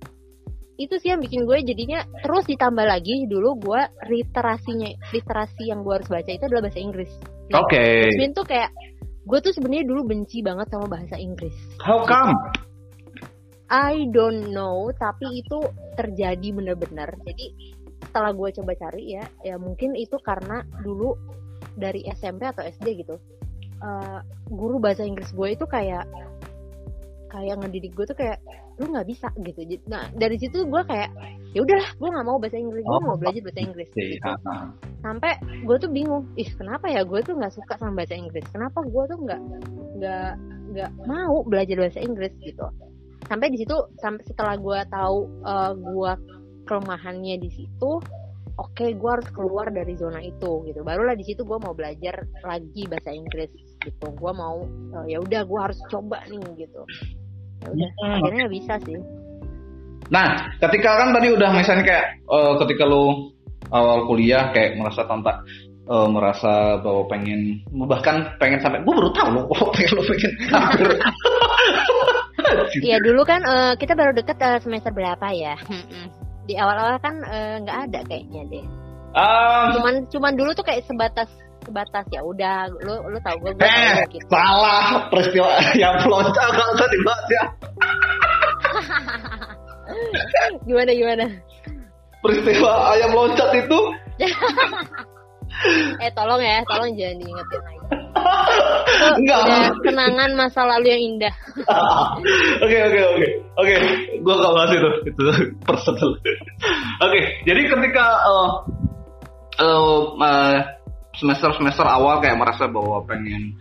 itu 0.82 0.98
sih 0.98 1.14
yang 1.14 1.22
bikin 1.22 1.46
gue 1.46 1.58
jadinya 1.62 2.02
terus 2.26 2.50
ditambah 2.50 2.82
lagi 2.82 3.30
dulu 3.30 3.62
gue 3.62 3.82
literasinya 4.10 4.90
literasi 5.14 5.70
yang 5.70 5.86
gue 5.86 5.94
harus 6.02 6.10
baca 6.10 6.32
itu 6.34 6.44
adalah 6.50 6.66
bahasa 6.66 6.82
Inggris. 6.82 7.12
Nah, 7.54 7.62
Oke. 7.62 7.78
Okay. 7.78 7.98
Sebenarnya 8.10 8.34
tuh 8.34 8.48
kayak 8.50 8.70
gue 9.24 9.40
tuh 9.40 9.54
sebenarnya 9.54 9.86
dulu 9.86 10.02
benci 10.10 10.42
banget 10.42 10.68
sama 10.74 10.88
bahasa 10.90 11.16
Inggris. 11.22 11.56
How 11.78 12.02
come? 12.04 12.34
I 13.74 14.06
don't 14.14 14.54
know, 14.54 14.94
tapi 14.98 15.42
itu 15.42 15.58
terjadi 15.98 16.48
bener-bener. 16.54 17.10
Jadi 17.26 17.46
setelah 18.06 18.34
gue 18.34 18.50
coba 18.62 18.72
cari 18.78 19.18
ya, 19.18 19.26
ya 19.42 19.56
mungkin 19.58 19.98
itu 19.98 20.18
karena 20.22 20.62
dulu 20.86 21.18
dari 21.74 22.06
SMP 22.14 22.46
atau 22.46 22.62
SD 22.62 23.02
gitu, 23.02 23.18
uh, 23.82 24.22
guru 24.50 24.78
bahasa 24.78 25.02
Inggris 25.02 25.34
gue 25.34 25.58
itu 25.58 25.66
kayak 25.66 26.06
kayak 27.34 27.66
ngedidik 27.66 27.98
gue 27.98 28.06
tuh 28.06 28.18
kayak 28.18 28.38
lu 28.82 28.86
nggak 28.90 29.08
bisa 29.08 29.28
gitu. 29.46 29.62
Nah 29.86 30.10
dari 30.18 30.38
situ 30.42 30.66
gue 30.66 30.82
kayak 30.86 31.10
ya 31.54 31.62
udahlah 31.62 31.90
gue 31.94 32.10
nggak 32.10 32.26
mau 32.26 32.38
bahasa 32.42 32.58
Inggris 32.58 32.82
gue 32.82 32.98
oh, 32.98 33.04
mau 33.06 33.18
belajar 33.18 33.42
bahasa 33.46 33.62
Inggris 33.62 33.90
gitu. 33.94 34.32
sampai 35.06 35.32
gue 35.68 35.76
tuh 35.78 35.92
bingung 35.92 36.24
ih 36.40 36.50
kenapa 36.58 36.90
ya 36.90 37.06
gue 37.06 37.20
tuh 37.22 37.38
nggak 37.38 37.54
suka 37.54 37.74
sama 37.78 37.94
bahasa 38.02 38.18
Inggris? 38.18 38.46
Kenapa 38.50 38.82
gue 38.82 39.04
tuh 39.06 39.20
nggak 39.22 39.42
nggak 40.02 40.32
nggak 40.74 40.92
mau 41.06 41.46
belajar 41.46 41.76
bahasa 41.78 42.00
Inggris? 42.02 42.34
Gitu. 42.42 42.66
Sampai 43.30 43.48
di 43.54 43.58
situ 43.62 43.76
sampai 44.02 44.24
setelah 44.26 44.56
gue 44.58 44.80
tahu 44.90 45.18
uh, 45.46 45.74
gue 45.78 46.12
kelemahannya 46.64 47.36
di 47.44 47.50
situ 47.52 48.00
oke 48.54 48.78
okay, 48.78 48.94
gue 48.94 49.10
harus 49.10 49.30
keluar 49.30 49.70
dari 49.70 49.94
zona 49.94 50.18
itu 50.26 50.66
gitu. 50.66 50.82
Barulah 50.82 51.14
di 51.14 51.26
situ 51.26 51.46
gue 51.46 51.58
mau 51.62 51.78
belajar 51.78 52.26
lagi 52.42 52.90
bahasa 52.90 53.14
Inggris 53.14 53.54
gitu. 53.78 54.08
Gue 54.18 54.32
mau 54.34 54.66
uh, 54.98 55.06
ya 55.06 55.22
udah 55.22 55.46
gue 55.46 55.60
harus 55.62 55.78
coba 55.94 56.26
nih 56.26 56.66
gitu 56.66 56.82
ya 57.64 57.70
udah 57.72 57.90
hmm. 57.90 58.16
akhirnya 58.20 58.46
bisa 58.52 58.74
sih 58.84 59.00
nah 60.12 60.52
ketika 60.60 61.00
kan 61.00 61.10
tadi 61.16 61.32
udah 61.32 61.50
misalnya 61.56 61.84
kayak 61.88 62.06
uh, 62.28 62.54
ketika 62.66 62.84
lo 62.84 63.34
awal 63.72 64.06
kuliah 64.06 64.52
kayak 64.52 64.76
merasa 64.76 65.08
tanpa 65.08 65.42
uh, 65.88 66.08
merasa 66.12 66.78
bahwa 66.84 67.08
pengen 67.08 67.64
bahkan 67.88 68.28
pengen 68.38 68.60
sampai 68.60 68.84
gue 68.84 68.94
baru 68.94 69.12
tahu 69.16 69.30
loh 69.34 69.46
oh, 69.50 69.70
pengen 69.76 69.94
lo 69.98 70.04
pengen 70.06 70.34
Iya 72.86 73.02
dulu 73.02 73.26
kan 73.26 73.42
uh, 73.46 73.74
kita 73.78 73.98
baru 73.98 74.14
deket 74.14 74.38
uh, 74.38 74.60
semester 74.62 74.94
berapa 74.94 75.26
ya? 75.34 75.58
Di 76.46 76.54
awal-awal 76.60 77.02
kan 77.02 77.16
nggak 77.66 77.78
uh, 77.78 77.84
ada 77.90 78.00
kayaknya 78.06 78.42
deh. 78.52 78.66
Um, 79.14 79.78
cuman 79.78 79.94
cuman 80.10 80.34
dulu 80.34 80.52
tuh 80.58 80.66
kayak 80.66 80.86
sebatas 80.90 81.30
sebatas 81.64 82.06
ya 82.12 82.22
udah 82.22 82.68
lu 82.84 82.96
lu 83.10 83.18
tahu 83.24 83.38
gue 83.44 83.52
gue 83.56 83.66
eh, 83.68 84.04
gitu. 84.12 84.28
salah 84.30 85.08
peristiwa 85.10 85.50
yang 85.82 85.96
peloncat 86.04 86.48
gak 86.54 86.70
usah 86.76 86.88
dibahas 86.92 87.28
ya 87.28 87.44
gimana 90.68 90.92
gimana 90.92 91.26
peristiwa 92.24 92.72
ayam 92.96 93.12
loncat 93.16 93.50
itu 93.56 93.80
eh 96.04 96.12
tolong 96.12 96.42
ya 96.44 96.60
tolong 96.68 96.92
jangan 96.96 97.18
diingetin 97.20 97.62
lagi 97.64 97.82
Enggak. 99.04 99.40
Udah 99.44 99.68
kenangan 99.84 100.32
masa 100.38 100.64
lalu 100.64 100.96
yang 100.96 101.02
indah. 101.14 101.34
Oke 102.64 102.78
oke 102.78 103.00
oke 103.04 103.28
oke. 103.60 103.76
Gue 104.24 104.36
gak 104.38 104.54
bahas 104.54 104.72
itu 104.72 104.90
itu 105.12 105.24
personal. 105.66 106.10
Oke 106.16 106.24
okay, 107.04 107.24
jadi 107.44 107.62
ketika 107.68 108.06
uh, 108.24 108.50
uh, 109.60 110.16
uh, 110.18 110.58
semester-semester 111.18 111.86
awal 111.86 112.20
kayak 112.22 112.38
merasa 112.38 112.66
bahwa 112.66 113.06
pengen 113.06 113.54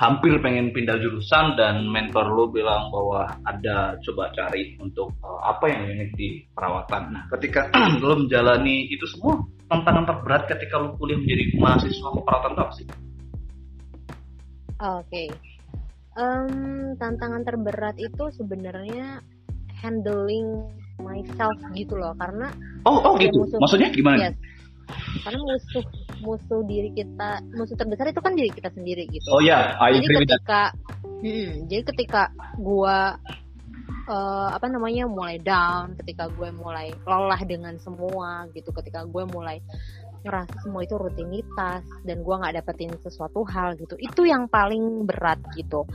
hampir 0.00 0.32
pengen 0.40 0.72
pindah 0.72 0.96
jurusan 0.96 1.60
dan 1.60 1.84
mentor 1.84 2.24
lo 2.32 2.48
bilang 2.48 2.88
bahwa 2.88 3.28
ada 3.44 4.00
coba 4.00 4.32
cari 4.32 4.72
untuk 4.80 5.12
uh, 5.20 5.44
apa 5.44 5.68
yang 5.68 5.92
unik 5.92 6.10
di 6.16 6.40
perawatan. 6.56 7.12
Nah, 7.12 7.22
ketika 7.36 7.68
lo 8.00 8.16
menjalani 8.16 8.88
itu 8.88 9.04
semua 9.04 9.44
tantangan 9.68 10.08
terberat 10.08 10.48
ketika 10.48 10.80
lo 10.80 10.96
kuliah 10.96 11.20
menjadi 11.20 11.44
mahasiswa 11.60 12.08
keperawatan 12.16 12.52
itu 12.56 12.62
apa 12.64 12.72
sih? 12.72 12.86
Oke, 12.88 12.96
okay. 14.80 15.28
um, 16.16 16.96
tantangan 16.96 17.44
terberat 17.44 18.00
itu 18.00 18.24
sebenarnya 18.32 19.20
handling 19.84 20.64
myself 21.04 21.52
gitu 21.76 22.00
loh, 22.00 22.16
karena 22.16 22.48
oh 22.88 22.96
oh 23.04 23.14
gitu, 23.20 23.44
musuh, 23.44 23.60
maksudnya 23.60 23.92
gimana? 23.92 24.32
Yes, 24.32 24.36
karena 25.28 25.40
musuh 25.44 25.84
musuh 26.20 26.60
diri 26.64 26.92
kita 26.92 27.44
musuh 27.56 27.76
terbesar 27.76 28.12
itu 28.12 28.20
kan 28.20 28.32
diri 28.36 28.50
kita 28.52 28.70
sendiri 28.72 29.08
gitu. 29.08 29.28
Oh 29.32 29.40
ya 29.40 29.76
yeah, 29.76 29.98
jadi 30.00 30.06
ketika 30.24 30.62
hmm, 31.24 31.50
jadi 31.68 31.82
ketika 31.88 32.22
gua 32.60 33.16
uh, 34.10 34.48
apa 34.52 34.66
namanya 34.66 35.06
mulai 35.06 35.38
down 35.38 35.94
ketika 36.02 36.26
gue 36.30 36.50
mulai 36.54 36.90
lelah 37.06 37.42
dengan 37.46 37.78
semua 37.78 38.50
gitu 38.52 38.74
ketika 38.74 39.06
gue 39.06 39.24
mulai 39.30 39.62
ngerasa 40.20 40.68
semua 40.68 40.84
itu 40.84 41.00
rutinitas 41.00 41.84
dan 42.04 42.20
gue 42.20 42.34
nggak 42.34 42.60
dapetin 42.60 42.92
sesuatu 43.00 43.40
hal 43.48 43.72
gitu 43.80 43.96
itu 43.96 44.28
yang 44.28 44.50
paling 44.52 45.08
berat 45.08 45.40
gitu 45.56 45.88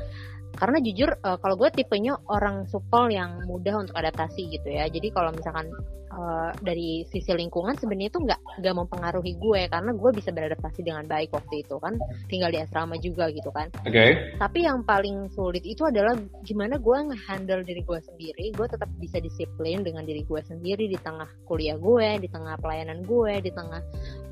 karena 0.56 0.78
jujur 0.82 1.10
uh, 1.22 1.38
kalau 1.40 1.56
gue 1.60 1.70
tipenya 1.76 2.18
orang 2.32 2.66
supel 2.72 3.12
yang 3.12 3.44
mudah 3.46 3.84
untuk 3.84 3.96
adaptasi 3.96 4.50
gitu 4.50 4.68
ya 4.72 4.88
jadi 4.88 5.12
kalau 5.12 5.36
misalkan 5.36 5.70
uh, 6.16 6.52
dari 6.64 7.04
sisi 7.12 7.32
lingkungan 7.36 7.76
sebenarnya 7.76 8.10
itu 8.10 8.20
nggak 8.24 8.42
nggak 8.64 8.76
mempengaruhi 8.76 9.34
gue 9.38 9.62
karena 9.68 9.92
gue 9.92 10.12
bisa 10.16 10.30
beradaptasi 10.32 10.82
dengan 10.82 11.06
baik 11.06 11.30
waktu 11.36 11.62
itu 11.62 11.76
kan 11.78 12.00
tinggal 12.32 12.50
di 12.50 12.60
asrama 12.64 12.96
juga 12.98 13.30
gitu 13.30 13.52
kan. 13.52 13.70
Oke. 13.84 13.92
Okay. 13.92 14.10
Tapi 14.40 14.60
yang 14.66 14.82
paling 14.88 15.30
sulit 15.36 15.62
itu 15.68 15.84
adalah 15.86 16.16
gimana 16.48 16.80
gue 16.80 16.98
ngehandle 17.12 17.68
diri 17.68 17.82
gue 17.84 18.00
sendiri, 18.02 18.46
gue 18.56 18.68
tetap 18.68 18.90
bisa 18.98 19.20
disiplin 19.20 19.84
dengan 19.84 20.08
diri 20.08 20.24
gue 20.24 20.42
sendiri 20.42 20.88
di 20.88 20.98
tengah 21.00 21.28
kuliah 21.46 21.78
gue, 21.78 22.24
di 22.24 22.30
tengah 22.32 22.56
pelayanan 22.60 23.04
gue, 23.04 23.34
di 23.44 23.52
tengah 23.52 23.82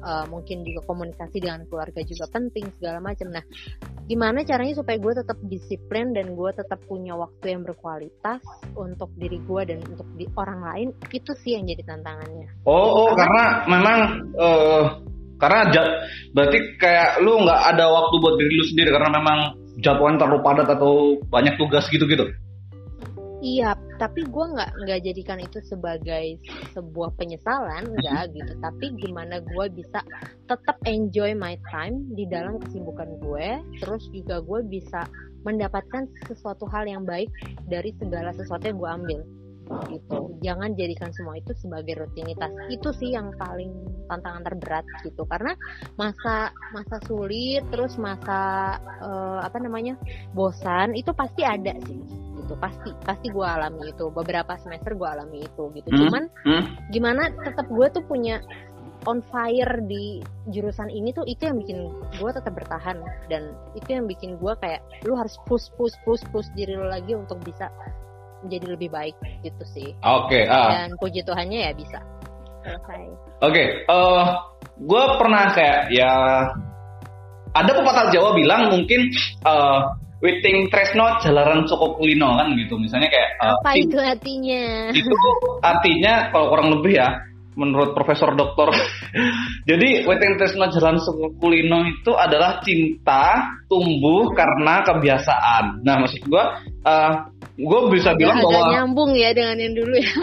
uh, 0.03 0.25
mungkin 0.27 0.67
juga 0.67 0.83
komunikasi 0.85 1.39
dengan 1.39 1.63
keluarga 1.65 2.03
juga 2.03 2.27
penting 2.29 2.67
segala 2.77 2.99
macam. 2.99 3.31
Nah, 3.31 3.43
gimana 4.05 4.43
caranya 4.43 4.75
supaya 4.75 4.99
gue 4.99 5.13
tetap 5.23 5.37
disiplin 5.47 6.11
dan 6.11 6.35
gue 6.35 6.51
tetap 6.51 6.79
punya 6.85 7.15
waktu 7.15 7.55
yang 7.55 7.63
berkualitas 7.63 8.43
untuk 8.75 9.09
diri 9.15 9.39
gue 9.39 9.61
dan 9.63 9.79
untuk 9.87 10.07
di 10.19 10.27
orang 10.35 10.61
lain 10.61 10.87
itu 11.09 11.31
sih 11.39 11.55
yang 11.55 11.63
jadi 11.65 11.83
tantangannya. 11.87 12.47
Oh, 12.67 13.07
oh 13.07 13.09
karena 13.15 13.43
memang 13.65 13.99
uh, 14.35 14.83
karena 15.39 15.59
jad, 15.71 15.87
berarti 16.31 16.57
kayak 16.79 17.19
lu 17.23 17.41
nggak 17.43 17.61
ada 17.75 17.85
waktu 17.89 18.15
buat 18.19 18.35
diri 18.39 18.53
lu 18.53 18.65
sendiri 18.67 18.89
karena 18.95 19.09
memang 19.11 19.39
jadwalnya 19.81 20.23
terlalu 20.23 20.39
padat 20.45 20.67
atau 20.69 21.17
banyak 21.27 21.55
tugas 21.57 21.87
gitu-gitu. 21.89 22.29
Iya, 23.43 23.75
tapi 23.99 24.23
gue 24.23 24.45
nggak 24.55 24.87
nggak 24.87 24.99
jadikan 25.03 25.35
itu 25.43 25.59
sebagai 25.67 26.39
sebuah 26.71 27.11
penyesalan, 27.19 27.91
enggak 27.91 28.31
gitu. 28.31 28.55
Tapi 28.63 28.95
gimana 29.03 29.43
gue 29.43 29.65
bisa 29.67 29.99
tetap 30.47 30.79
enjoy 30.87 31.35
my 31.35 31.59
time 31.67 32.07
di 32.15 32.23
dalam 32.23 32.55
kesibukan 32.63 33.19
gue, 33.19 33.59
terus 33.83 34.07
juga 34.15 34.39
gue 34.39 34.63
bisa 34.63 35.03
mendapatkan 35.43 36.07
sesuatu 36.23 36.63
hal 36.71 36.87
yang 36.87 37.03
baik 37.03 37.27
dari 37.67 37.91
segala 37.99 38.31
sesuatu 38.31 38.63
yang 38.63 38.79
gue 38.79 38.91
ambil 39.03 39.19
gitu. 39.89 40.35
Jangan 40.43 40.75
jadikan 40.75 41.11
semua 41.15 41.39
itu 41.39 41.51
sebagai 41.55 42.03
rutinitas. 42.03 42.51
Itu 42.67 42.91
sih 42.91 43.15
yang 43.15 43.33
paling 43.39 43.71
tantangan 44.11 44.43
terberat 44.43 44.85
gitu. 45.03 45.23
Karena 45.27 45.55
masa 45.95 46.51
masa 46.75 46.99
sulit 47.07 47.63
terus 47.71 47.95
masa 47.95 48.75
uh, 49.01 49.39
apa 49.43 49.57
namanya 49.59 49.95
bosan 50.35 50.93
itu 50.97 51.11
pasti 51.15 51.41
ada 51.47 51.73
sih 51.87 51.99
gitu. 52.43 52.53
Pasti 52.59 52.91
pasti 53.07 53.27
gue 53.31 53.45
alami 53.47 53.91
itu. 53.91 54.11
Beberapa 54.11 54.59
semester 54.59 54.93
gue 54.95 55.07
alami 55.07 55.43
itu 55.47 55.63
gitu. 55.73 55.89
Hmm? 55.89 55.99
cuman 56.07 56.23
hmm? 56.45 56.63
gimana 56.91 57.31
tetap 57.43 57.67
gue 57.71 57.87
tuh 57.91 58.03
punya 58.05 58.43
on 59.03 59.19
fire 59.35 59.83
di 59.83 60.23
jurusan 60.47 60.87
ini 60.87 61.11
tuh 61.11 61.27
itu 61.27 61.43
yang 61.43 61.59
bikin 61.59 61.91
gue 62.19 62.31
tetap 62.35 62.53
bertahan. 62.55 62.99
Dan 63.31 63.55
itu 63.79 63.95
yang 63.95 64.05
bikin 64.07 64.35
gue 64.39 64.53
kayak 64.59 64.83
lu 65.07 65.15
harus 65.15 65.39
push 65.47 65.71
push 65.79 65.95
push 66.03 66.23
push 66.31 66.47
diri 66.55 66.75
lu 66.75 66.87
lagi 66.87 67.15
untuk 67.15 67.39
bisa 67.43 67.71
jadi 68.47 68.65
lebih 68.75 68.89
baik 68.91 69.15
gitu 69.43 69.63
sih. 69.71 69.89
Oke. 70.03 70.43
Okay, 70.43 70.43
uh. 70.49 70.71
Dan 70.71 70.91
puji 70.99 71.21
Tuhannya 71.23 71.59
ya 71.69 71.71
bisa 71.75 71.99
selesai. 72.63 73.03
Oke, 73.43 73.51
okay, 73.51 73.65
uh, 73.91 73.95
eh, 73.95 74.25
gue 74.79 75.03
pernah 75.19 75.43
kayak 75.51 75.79
ya 75.91 76.11
ada 77.53 77.71
pepatah 77.75 78.09
Jawa 78.09 78.33
bilang 78.33 78.71
mungkin 78.71 79.11
uh, 79.45 79.93
Witing 80.23 80.71
Tresno 80.71 81.19
Jalaran 81.19 81.67
Soko 81.67 81.99
Kulino 81.99 82.39
kan 82.39 82.55
gitu 82.55 82.79
misalnya 82.79 83.11
kayak 83.11 83.29
uh, 83.43 83.59
apa 83.59 83.71
itu 83.75 83.97
artinya 83.99 84.63
itu 84.95 85.11
artinya 85.59 86.31
kalau 86.31 86.55
kurang 86.55 86.79
lebih 86.79 86.95
ya 86.95 87.11
menurut 87.55 87.93
Profesor 87.93 88.33
Doktor. 88.33 88.73
Jadi 89.69 90.05
Weting 90.05 90.33
Tresno 90.37 90.67
Jalan 90.69 90.97
Kulino 91.37 91.85
itu 91.85 92.11
adalah 92.17 92.59
cinta 92.65 93.41
tumbuh 93.69 94.29
karena 94.33 94.81
kebiasaan. 94.85 95.85
Nah 95.85 95.95
maksud 96.01 96.21
gue, 96.25 96.45
uh, 96.85 97.11
gue 97.53 97.79
bisa 97.93 98.17
bilang 98.17 98.41
bahwa 98.41 98.73
nyambung 98.73 99.13
ya 99.13 99.29
dengan 99.29 99.61
yang 99.61 99.77
dulu 99.77 99.93
ya. 99.93 100.15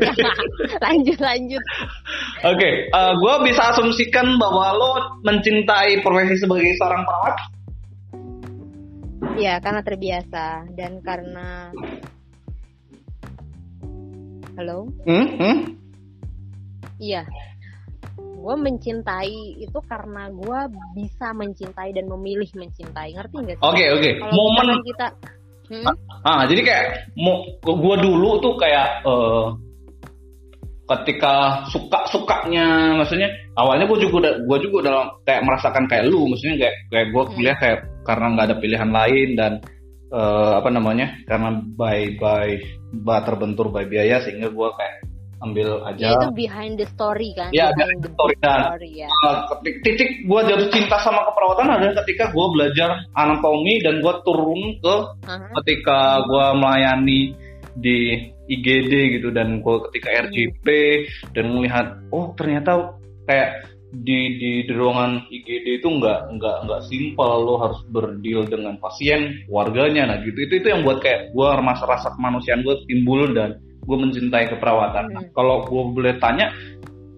lanjut 0.86 1.18
lanjut. 1.18 1.64
Oke, 2.46 2.54
okay, 2.54 2.72
uh, 2.94 3.12
gue 3.18 3.34
bisa 3.50 3.74
asumsikan 3.74 4.38
bahwa 4.38 4.70
lo 4.74 4.92
mencintai 5.26 5.98
profesi 6.06 6.38
sebagai 6.38 6.70
seorang 6.78 7.02
perawat. 7.02 7.36
Iya, 9.34 9.58
karena 9.58 9.82
terbiasa 9.82 10.70
dan 10.78 11.02
karena 11.02 11.74
Halo? 14.54 14.86
Hmm? 15.02 15.26
Hmm? 15.34 15.56
Iya. 17.02 17.26
Gue 18.14 18.54
mencintai 18.54 19.58
itu 19.58 19.78
karena 19.82 20.30
gue 20.30 20.60
bisa 20.94 21.34
mencintai 21.34 21.90
dan 21.90 22.06
memilih 22.06 22.46
mencintai. 22.54 23.18
Ngerti 23.18 23.34
nggak 23.34 23.56
sih? 23.58 23.66
Oke, 23.66 23.84
oke. 23.98 24.10
Kalau 24.22 24.30
Momen 24.30 24.78
kita 24.86 25.06
Hmm? 25.64 25.84
Ah, 26.24 26.44
jadi 26.44 26.60
kayak 26.60 26.84
mau 27.16 27.44
gua 27.64 27.96
dulu 27.96 28.36
tuh 28.44 28.54
kayak 28.60 29.00
eh, 29.04 29.46
ketika 30.84 31.64
suka 31.72 32.04
sukanya, 32.12 32.92
maksudnya 33.00 33.32
awalnya 33.56 33.88
gua 33.88 33.98
juga 34.00 34.14
udah 34.20 34.32
gua 34.44 34.58
juga 34.60 34.76
udah 34.84 34.96
kayak 35.24 35.42
merasakan 35.48 35.84
kayak 35.88 36.04
lu, 36.12 36.28
maksudnya 36.28 36.56
kayak 36.60 36.76
kayak 36.92 37.06
gua 37.12 37.22
Hmm. 37.24 37.32
kuliah 37.32 37.56
kayak 37.56 37.78
karena 38.04 38.26
nggak 38.36 38.46
ada 38.52 38.56
pilihan 38.60 38.90
lain 38.92 39.28
dan 39.36 39.52
eh, 40.12 40.52
apa 40.60 40.68
namanya 40.68 41.06
karena 41.24 41.48
by 41.74 42.20
by 42.20 42.48
bah 43.00 43.24
terbentur 43.24 43.72
by 43.72 43.88
biaya 43.88 44.20
sehingga 44.20 44.52
gua 44.52 44.76
kayak 44.76 45.00
ambil 45.44 45.68
Ya 45.84 45.88
aja. 45.92 46.08
itu 46.16 46.28
behind 46.32 46.74
the 46.80 46.86
story 46.88 47.30
kan? 47.36 47.50
Iya, 47.52 47.70
behind 47.72 48.00
behind 48.00 48.00
the 48.00 48.10
story, 48.16 48.34
dan- 48.40 48.64
story 48.72 48.90
ya. 48.96 49.08
Uh, 49.22 49.36
titik 49.84 50.10
gue 50.24 50.40
jatuh 50.48 50.68
cinta 50.72 50.96
sama 51.00 51.20
keperawatan 51.28 51.68
adalah 51.68 51.94
ketika 52.04 52.24
gue 52.32 52.46
belajar 52.56 52.90
anatomi 53.12 53.74
dan 53.84 54.00
gue 54.00 54.14
turun 54.24 54.60
ke 54.80 54.96
Aha. 55.28 55.46
ketika 55.62 55.98
gue 56.24 56.46
melayani 56.56 57.20
di 57.74 57.98
IGD 58.46 59.18
gitu 59.18 59.28
dan 59.34 59.60
gue 59.60 59.76
ketika 59.90 60.08
RJP 60.28 60.66
dan 61.34 61.44
melihat 61.52 61.86
oh 62.12 62.30
ternyata 62.36 62.94
kayak 63.24 63.66
di 63.94 64.42
di, 64.42 64.50
di 64.66 64.72
ruangan 64.74 65.30
IGD 65.30 65.78
itu 65.78 65.86
nggak 65.86 66.34
nggak 66.34 66.56
nggak 66.66 66.80
simpel 66.90 67.46
lo 67.46 67.54
harus 67.62 67.78
berdeal 67.86 68.42
dengan 68.42 68.74
pasien 68.82 69.46
warganya 69.46 70.10
nah 70.10 70.18
gitu 70.18 70.34
itu 70.34 70.58
itu 70.58 70.66
yang 70.66 70.82
buat 70.82 70.98
kayak 70.98 71.30
gue 71.30 71.48
rasa 71.48 71.86
rasa 71.86 72.08
kemanusiaan 72.18 72.66
gue 72.66 72.74
timbul 72.90 73.30
dan 73.30 73.54
gue 73.84 73.96
mencintai 73.96 74.48
keperawatan 74.50 75.04
Nah, 75.12 75.20
Hmm. 75.22 75.30
kalau 75.36 75.62
gue 75.68 75.82
boleh 75.92 76.16
tanya 76.18 76.48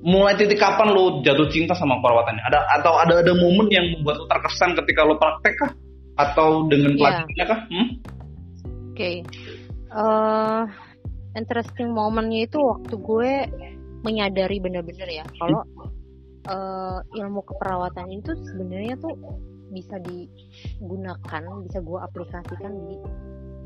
mulai 0.06 0.38
titik 0.38 0.62
kapan 0.62 0.94
lo 0.94 1.18
jatuh 1.22 1.50
cinta 1.50 1.74
sama 1.74 1.98
perawatannya 1.98 2.42
ada 2.46 2.62
atau 2.78 2.94
ada 2.98 3.22
ada 3.22 3.32
momen 3.34 3.66
yang 3.70 3.86
membuat 3.90 4.22
lo 4.22 4.26
terkesan 4.30 4.78
ketika 4.78 5.02
lo 5.02 5.18
praktek 5.18 5.54
kah 5.58 5.72
atau 6.16 6.66
dengan 6.70 6.94
Iya. 6.94 6.98
pelajarannya 6.98 7.44
kah 7.46 7.60
hmm? 7.70 7.88
Oke. 8.92 9.10
Eh, 9.86 10.62
interesting 11.34 11.92
momennya 11.92 12.48
itu 12.48 12.58
waktu 12.60 12.94
gue 12.96 13.30
menyadari 14.04 14.56
bener-bener 14.62 15.08
ya 15.10 15.24
kalau 15.36 15.60
eh, 16.46 16.98
ilmu 17.18 17.42
keperawatan 17.42 18.06
itu 18.14 18.30
sebenarnya 18.46 18.94
tuh 19.02 19.10
bisa 19.66 19.98
digunakan, 19.98 21.42
bisa 21.66 21.78
gue 21.82 21.98
aplikasikan 21.98 22.72
di 22.86 22.94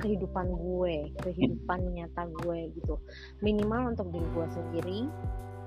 kehidupan 0.00 0.46
gue, 0.50 0.96
kehidupan 1.22 1.80
nyata 1.92 2.26
gue 2.42 2.72
gitu. 2.74 2.94
Minimal 3.44 3.94
untuk 3.94 4.08
diri 4.10 4.26
gue 4.32 4.46
sendiri, 4.50 5.00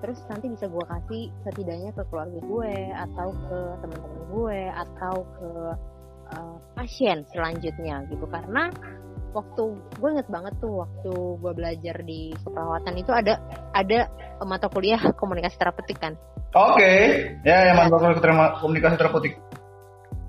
terus 0.03 0.19
nanti 0.27 0.51
bisa 0.51 0.67
gue 0.67 0.85
kasih 0.85 1.23
setidaknya 1.47 1.91
ke 1.95 2.03
keluarga 2.11 2.39
gue 2.43 2.75
atau 2.91 3.29
ke 3.31 3.59
teman-teman 3.79 4.23
gue 4.33 4.59
atau 4.73 5.15
ke 5.39 5.49
uh, 6.35 6.55
pasien 6.75 7.23
selanjutnya 7.31 8.03
gitu 8.11 8.27
karena 8.27 8.67
waktu 9.31 9.63
gue 9.97 10.09
inget 10.11 10.29
banget 10.29 10.53
tuh 10.59 10.83
waktu 10.83 11.13
gue 11.39 11.53
belajar 11.55 11.95
di 12.03 12.35
keperawatan 12.35 12.95
itu 12.99 13.11
ada 13.15 13.39
ada 13.71 14.11
mata 14.43 14.67
kuliah 14.67 14.99
komunikasi 15.15 15.55
terapeutik 15.55 15.97
kan 16.03 16.19
Oke, 16.53 16.93
ya 17.41 17.73
yang 17.73 17.81
mantap 17.81 18.21
komunikasi 18.61 18.93
terapeutik. 18.93 19.33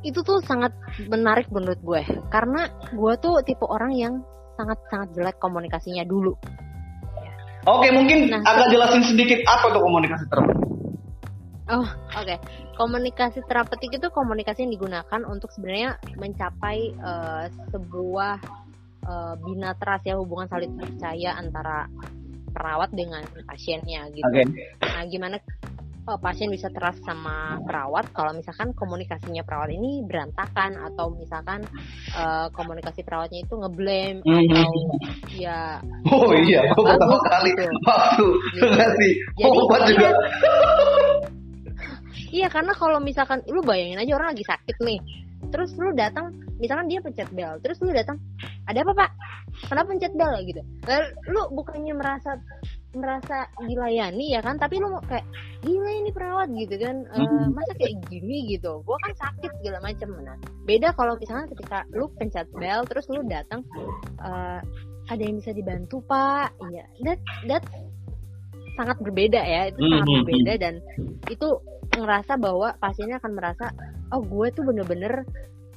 Itu 0.05 0.21
tuh 0.21 0.39
sangat 0.45 0.71
menarik 1.09 1.49
menurut 1.49 1.81
gue 1.81 2.03
karena 2.29 2.69
gue 2.93 3.13
tuh 3.19 3.41
tipe 3.43 3.65
orang 3.65 3.93
yang 3.97 4.15
sangat 4.55 4.79
sangat 4.93 5.09
jelek 5.17 5.37
komunikasinya 5.41 6.05
dulu 6.07 6.37
Oke, 7.65 7.89
mungkin 7.97 8.29
Nah, 8.29 8.45
agak 8.45 8.77
jelasin 8.77 9.03
sedikit 9.09 9.41
apa 9.49 9.73
tuh 9.73 9.81
komunikasi 9.81 10.25
terapeutik. 10.29 10.69
Oh, 11.73 11.89
oke. 12.13 12.37
Komunikasi 12.77 13.41
terapeutik 13.49 13.97
itu 13.97 14.07
komunikasi 14.13 14.69
yang 14.69 14.73
digunakan 14.77 15.21
untuk 15.25 15.49
sebenarnya 15.49 15.97
mencapai 16.21 16.93
eh, 16.93 17.45
sebuah 17.73 18.37
eh, 19.09 19.35
bina 19.41 19.73
trust 19.81 20.05
ya 20.05 20.21
hubungan 20.21 20.45
saling 20.53 20.77
percaya 20.77 21.41
antara 21.41 21.89
perawat 22.53 22.93
dengan 22.93 23.25
pasiennya 23.49 24.13
gitu. 24.13 24.29
Oke. 24.29 24.45
Nah, 24.85 25.03
gimana 25.09 25.41
eh, 26.05 26.19
pasien 26.19 26.49
bisa 26.49 26.69
trust 26.69 27.01
sama 27.03 27.57
perawat 27.63 28.13
kalau 28.13 28.33
misalkan 28.33 28.71
komunikasinya 28.73 29.41
perawat 29.41 29.73
ini 29.73 30.05
berantakan 30.05 30.77
atau 30.79 31.13
misalkan 31.13 31.65
eh, 32.13 32.47
komunikasi 32.51 33.01
perawatnya 33.01 33.41
itu 33.41 33.55
ngeblame 33.55 34.21
Mhm. 34.21 34.53
atau 34.53 34.71
ya 35.33 35.81
Oh 36.07 36.31
iya, 36.37 36.61
Ya, 36.63 36.73
gua 36.73 36.85
pertama 36.95 37.17
kali 37.25 37.51
gitu. 37.51 37.65
waktu 37.83 38.27
Gitu. 38.53 38.69
ngasih 38.69 39.13
Jadi, 39.35 39.59
obat 39.59 39.81
juga. 39.89 40.09
Iya 42.31 42.51
karena 42.51 42.73
kalau 42.75 42.99
misalkan 42.99 43.39
lu 43.47 43.63
bayangin 43.63 43.99
aja 43.99 44.19
orang 44.19 44.35
lagi 44.35 44.43
sakit 44.43 44.77
nih, 44.83 44.99
terus 45.49 45.71
lu 45.79 45.95
datang, 45.95 46.35
misalkan 46.59 46.91
dia 46.91 46.99
pencet 46.99 47.31
bel, 47.31 47.63
terus 47.63 47.79
lu 47.79 47.95
datang, 47.95 48.19
ada 48.67 48.83
apa 48.83 48.93
pak? 48.93 49.11
Kenapa 49.71 49.95
pencet 49.95 50.13
bel 50.13 50.35
gitu? 50.43 50.59
Lalu 50.83 51.07
lu 51.31 51.43
bukannya 51.55 51.95
merasa 51.95 52.35
merasa 52.95 53.47
dilayani 53.61 54.35
ya 54.35 54.41
kan, 54.41 54.57
tapi 54.57 54.79
lu 54.79 54.91
mau 54.91 55.03
kayak 55.05 55.27
gila 55.63 55.91
ini 55.91 56.11
perawat 56.15 56.49
gitu 56.55 56.75
kan, 56.79 57.07
Hmm. 57.11 57.53
masa 57.53 57.73
kayak 57.77 57.99
gini 58.09 58.55
gitu? 58.55 58.81
Gua 58.87 58.97
kan 59.05 59.13
sakit 59.19 59.51
segala 59.61 59.79
macam. 59.83 60.09
Nah 60.23 60.39
beda 60.65 60.95
kalau 60.95 61.19
misalkan 61.19 61.51
ketika 61.53 61.83
lu 61.93 62.09
pencet 62.17 62.49
bel, 62.55 62.87
terus 62.87 63.07
lu 63.11 63.21
datang, 63.27 63.67
eh, 64.23 64.61
ada 65.11 65.23
yang 65.23 65.39
bisa 65.43 65.53
dibantu 65.53 66.01
pak? 66.09 66.55
Iya, 66.71 66.85
that 67.05 67.21
that 67.51 67.65
sangat 68.75 68.97
berbeda 69.03 69.39
ya, 69.39 69.71
itu 69.71 69.79
sangat 69.79 70.03
Hmm, 70.03 70.15
hmm, 70.15 70.25
berbeda 70.27 70.53
dan 70.59 70.75
itu 71.31 71.49
ngerasa 71.95 72.35
bahwa 72.41 72.75
pasiennya 72.83 73.23
akan 73.23 73.33
merasa 73.39 73.71
oh 74.11 74.23
gue 74.23 74.51
tuh 74.51 74.67
bener-bener 74.67 75.23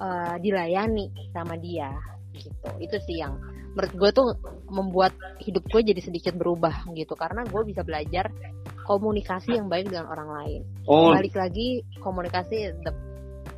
uh, 0.02 0.36
dilayani 0.42 1.14
sama 1.30 1.54
dia 1.62 1.94
gitu 2.34 2.70
itu 2.82 2.98
sih 3.06 3.22
yang 3.22 3.38
menurut 3.74 3.94
gue 3.94 4.10
tuh 4.16 4.28
membuat 4.72 5.14
hidup 5.44 5.64
gue 5.68 5.82
jadi 5.82 6.02
sedikit 6.04 6.34
berubah 6.36 6.88
gitu. 6.94 7.14
Karena 7.18 7.44
gue 7.48 7.62
bisa 7.68 7.82
belajar 7.84 8.32
komunikasi 8.88 9.60
yang 9.60 9.68
baik 9.68 9.92
dengan 9.92 10.08
orang 10.08 10.30
lain. 10.32 10.62
Oh, 10.88 11.12
balik 11.12 11.36
lagi 11.36 11.84
komunikasi 12.00 12.72
the 12.84 12.92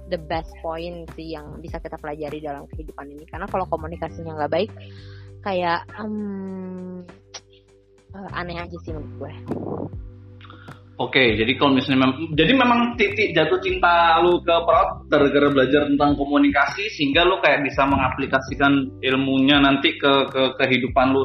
the 0.10 0.18
best 0.18 0.50
point 0.66 1.06
sih 1.14 1.38
yang 1.38 1.62
bisa 1.62 1.78
kita 1.78 1.98
pelajari 2.02 2.42
dalam 2.42 2.66
kehidupan 2.70 3.06
ini. 3.14 3.26
Karena 3.30 3.46
kalau 3.46 3.70
komunikasinya 3.70 4.34
nggak 4.36 4.54
baik 4.54 4.72
kayak 5.40 5.88
eh, 5.96 7.00
aneh 8.36 8.58
aja 8.60 8.78
sih 8.84 8.92
menurut 8.92 9.14
gue 9.16 9.34
Oke, 11.00 11.40
jadi 11.40 11.56
kalau 11.56 11.80
misalnya 11.80 12.12
mem- 12.12 12.36
jadi 12.36 12.52
memang 12.60 13.00
titik 13.00 13.32
jatuh 13.32 13.56
cinta 13.64 14.20
lu 14.20 14.36
ke 14.44 14.52
perawat 14.52 15.08
gara-gara 15.08 15.48
belajar 15.48 15.88
tentang 15.88 16.12
komunikasi 16.20 16.92
sehingga 16.92 17.24
lu 17.24 17.40
kayak 17.40 17.64
bisa 17.64 17.88
mengaplikasikan 17.88 19.00
ilmunya 19.00 19.64
nanti 19.64 19.96
ke 19.96 20.28
ke 20.28 20.60
kehidupan 20.60 21.16
lu 21.16 21.24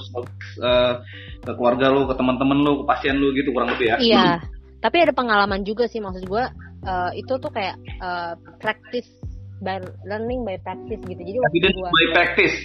eh, 0.63 0.95
ke 1.43 1.53
keluarga 1.59 1.91
lu, 1.91 2.07
ke 2.07 2.15
teman-teman 2.15 2.63
lu, 2.63 2.73
ke 2.81 2.85
pasien 2.87 3.19
lu 3.19 3.35
gitu 3.35 3.51
kurang 3.51 3.75
lebih 3.75 3.91
ya. 3.91 3.97
Iya, 3.99 4.29
tapi 4.87 5.03
ada 5.03 5.11
pengalaman 5.11 5.67
juga 5.67 5.91
sih 5.91 5.99
maksud 5.99 6.23
gue 6.23 6.45
eh, 6.87 7.11
itu 7.19 7.35
tuh 7.35 7.51
kayak 7.51 7.75
eh, 7.99 8.35
practice 8.63 9.11
by 9.59 9.83
learning 10.07 10.47
by 10.47 10.55
practice 10.63 11.03
gitu. 11.03 11.19
Jadi 11.19 11.39
waktu 11.43 11.51
Evidence 11.51 11.79
gue, 11.83 11.91
by 11.91 12.07
practice. 12.15 12.57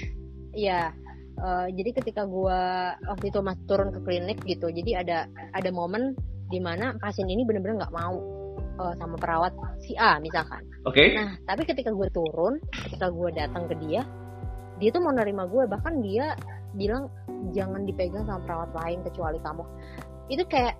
iya, 0.54 0.94
eh, 1.42 1.68
jadi 1.74 1.90
ketika 2.06 2.30
gue 2.30 2.62
waktu 3.02 3.26
itu 3.34 3.40
masih 3.42 3.66
turun 3.66 3.90
ke 3.98 4.00
klinik 4.06 4.38
gitu, 4.46 4.70
jadi 4.70 5.02
ada 5.02 5.18
ada 5.58 5.74
momen 5.74 6.14
di 6.50 6.60
mana 6.60 6.98
pasien 6.98 7.30
ini 7.30 7.46
bener-bener 7.46 7.86
nggak 7.86 7.96
mau 7.96 8.18
eh, 8.58 8.94
sama 8.98 9.16
perawat 9.16 9.54
si 9.86 9.94
A 9.96 10.18
misalkan. 10.18 10.66
Oke. 10.90 11.14
Nah, 11.14 11.38
tapi 11.46 11.64
ketika 11.70 11.94
gue 11.94 12.10
turun, 12.10 12.58
ketika 12.74 13.14
gue 13.14 13.30
datang 13.38 13.70
ke 13.70 13.76
dia, 13.78 14.02
dia 14.82 14.90
tuh 14.90 15.02
mau 15.06 15.14
nerima 15.14 15.46
gue. 15.46 15.70
Bahkan 15.70 15.94
dia 16.02 16.34
bilang 16.74 17.10
jangan 17.54 17.86
dipegang 17.86 18.26
sama 18.26 18.42
perawat 18.46 18.72
lain 18.74 19.00
kecuali 19.06 19.38
kamu. 19.42 19.64
Itu 20.30 20.44
kayak 20.50 20.76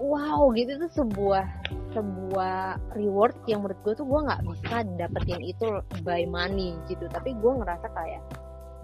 wow 0.00 0.48
gitu 0.56 0.80
itu 0.80 0.88
sebuah 0.96 1.44
sebuah 1.92 2.80
reward 2.96 3.36
yang 3.44 3.60
menurut 3.60 3.78
gue 3.84 3.92
tuh 3.92 4.06
gue 4.08 4.20
nggak 4.24 4.42
bisa 4.48 4.76
dapetin 4.96 5.42
itu 5.44 5.66
by 6.02 6.26
money 6.26 6.74
gitu. 6.90 7.06
Tapi 7.06 7.36
gue 7.38 7.52
ngerasa 7.62 7.86
kayak 7.92 8.22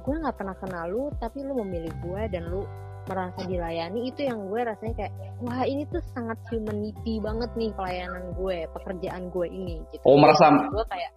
gue 0.05 0.14
nggak 0.14 0.37
pernah 0.37 0.57
kenal 0.57 0.85
lu, 0.88 1.05
tapi 1.20 1.44
lu 1.44 1.57
memilih 1.64 1.92
gue 2.01 2.22
dan 2.33 2.48
lu 2.48 2.64
merasa 3.09 3.40
dilayani 3.42 4.01
itu 4.07 4.21
yang 4.23 4.44
gue 4.44 4.61
rasanya 4.62 4.94
kayak 4.94 5.12
wah 5.40 5.64
ini 5.64 5.88
tuh 5.88 6.05
sangat 6.12 6.37
humanity 6.49 7.16
banget 7.18 7.51
nih 7.55 7.73
pelayanan 7.73 8.37
gue 8.37 8.68
pekerjaan 8.71 9.23
gue 9.29 9.47
ini 9.49 9.81
gitu 9.90 10.05
Oh, 10.05 10.14
merasa- 10.14 10.53
gue 10.53 10.85
kayak 10.87 11.11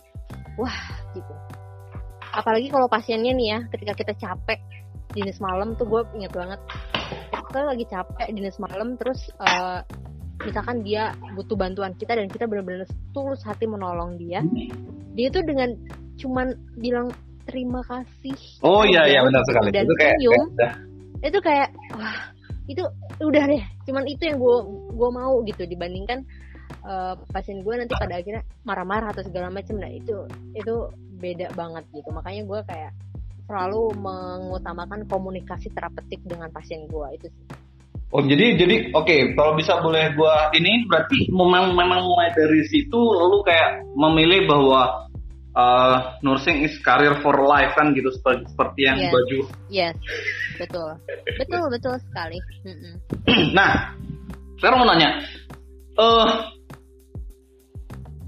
wah 0.56 0.80
gitu 1.12 1.34
apalagi 2.32 2.72
kalau 2.72 2.88
pasiennya 2.88 3.36
nih 3.36 3.48
ya 3.50 3.60
ketika 3.70 3.94
kita 3.94 4.14
capek 4.18 4.60
dinas 5.12 5.38
malam 5.38 5.76
tuh 5.76 5.84
gue 5.84 6.02
inget 6.16 6.32
banget 6.32 6.60
kita 7.44 7.60
lagi 7.62 7.86
capek 7.86 8.28
dinas 8.32 8.56
malam 8.58 8.96
terus 8.96 9.28
eh, 9.36 9.80
misalkan 10.42 10.80
dia 10.82 11.12
butuh 11.36 11.54
bantuan 11.54 11.92
kita 11.94 12.16
dan 12.16 12.26
kita 12.26 12.48
benar-benar 12.48 12.88
tulus 13.12 13.44
hati 13.44 13.68
menolong 13.68 14.16
dia 14.16 14.40
dia 15.12 15.28
tuh 15.28 15.44
dengan 15.44 15.76
cuman 16.16 16.48
bilang 16.80 17.12
terima 17.44 17.84
kasih 17.84 18.38
Oh 18.64 18.82
iya 18.82 19.04
iya 19.06 19.20
benar 19.22 19.44
sekali. 19.44 19.70
dan 19.70 19.84
Itu 19.84 19.96
kayak, 19.98 20.16
senyum 20.16 20.46
kayak. 20.56 20.76
Itu 21.22 21.38
kayak 21.42 21.70
wah 21.94 22.34
itu 22.70 22.84
udah 23.22 23.44
deh. 23.50 23.64
Cuman 23.86 24.04
itu 24.06 24.30
yang 24.30 24.38
gue 24.38 24.58
gue 24.94 25.10
mau 25.10 25.42
gitu 25.46 25.64
dibandingkan 25.66 26.26
eh, 26.86 27.14
pasien 27.30 27.62
gue 27.62 27.74
nanti 27.78 27.94
pada 27.98 28.18
akhirnya 28.18 28.44
marah-marah 28.66 29.14
atau 29.14 29.24
segala 29.26 29.54
macam. 29.54 29.78
Nah 29.78 29.92
itu 29.92 30.26
itu 30.58 30.76
beda 31.22 31.54
banget 31.54 31.84
gitu. 31.94 32.10
Makanya 32.14 32.42
gue 32.46 32.60
kayak 32.66 32.92
selalu 33.46 33.92
mengutamakan 34.00 35.04
komunikasi 35.12 35.70
terapeutik 35.76 36.22
dengan 36.24 36.48
pasien 36.54 36.88
gue 36.88 37.08
itu 37.18 37.28
sih. 37.28 37.46
Oh 38.12 38.20
jadi 38.20 38.60
jadi 38.60 38.92
oke 38.92 39.40
kalau 39.40 39.56
bisa 39.56 39.80
boleh 39.80 40.12
gua 40.20 40.52
ini 40.52 40.84
berarti 40.84 41.32
memang 41.32 41.72
memang 41.72 42.04
mulai 42.04 42.28
dari 42.36 42.60
situ 42.68 43.00
lu 43.00 43.40
kayak 43.40 43.88
memilih 43.96 44.52
bahwa 44.52 45.08
uh, 45.54 46.18
nursing 46.22 46.64
is 46.64 46.76
career 46.82 47.20
for 47.20 47.36
life 47.44 47.74
kan 47.76 47.92
gitu 47.92 48.12
seperti, 48.12 48.48
seperti 48.52 48.80
yang 48.88 48.98
Yes. 49.00 49.12
baju. 49.12 49.40
yes 49.70 49.96
betul 50.60 50.90
betul 51.40 51.64
betul 51.72 51.96
sekali. 52.10 52.38
Nah 53.58 53.96
sekarang 54.62 54.78
mau 54.84 54.88
nanya, 54.88 55.10
eh 55.98 56.30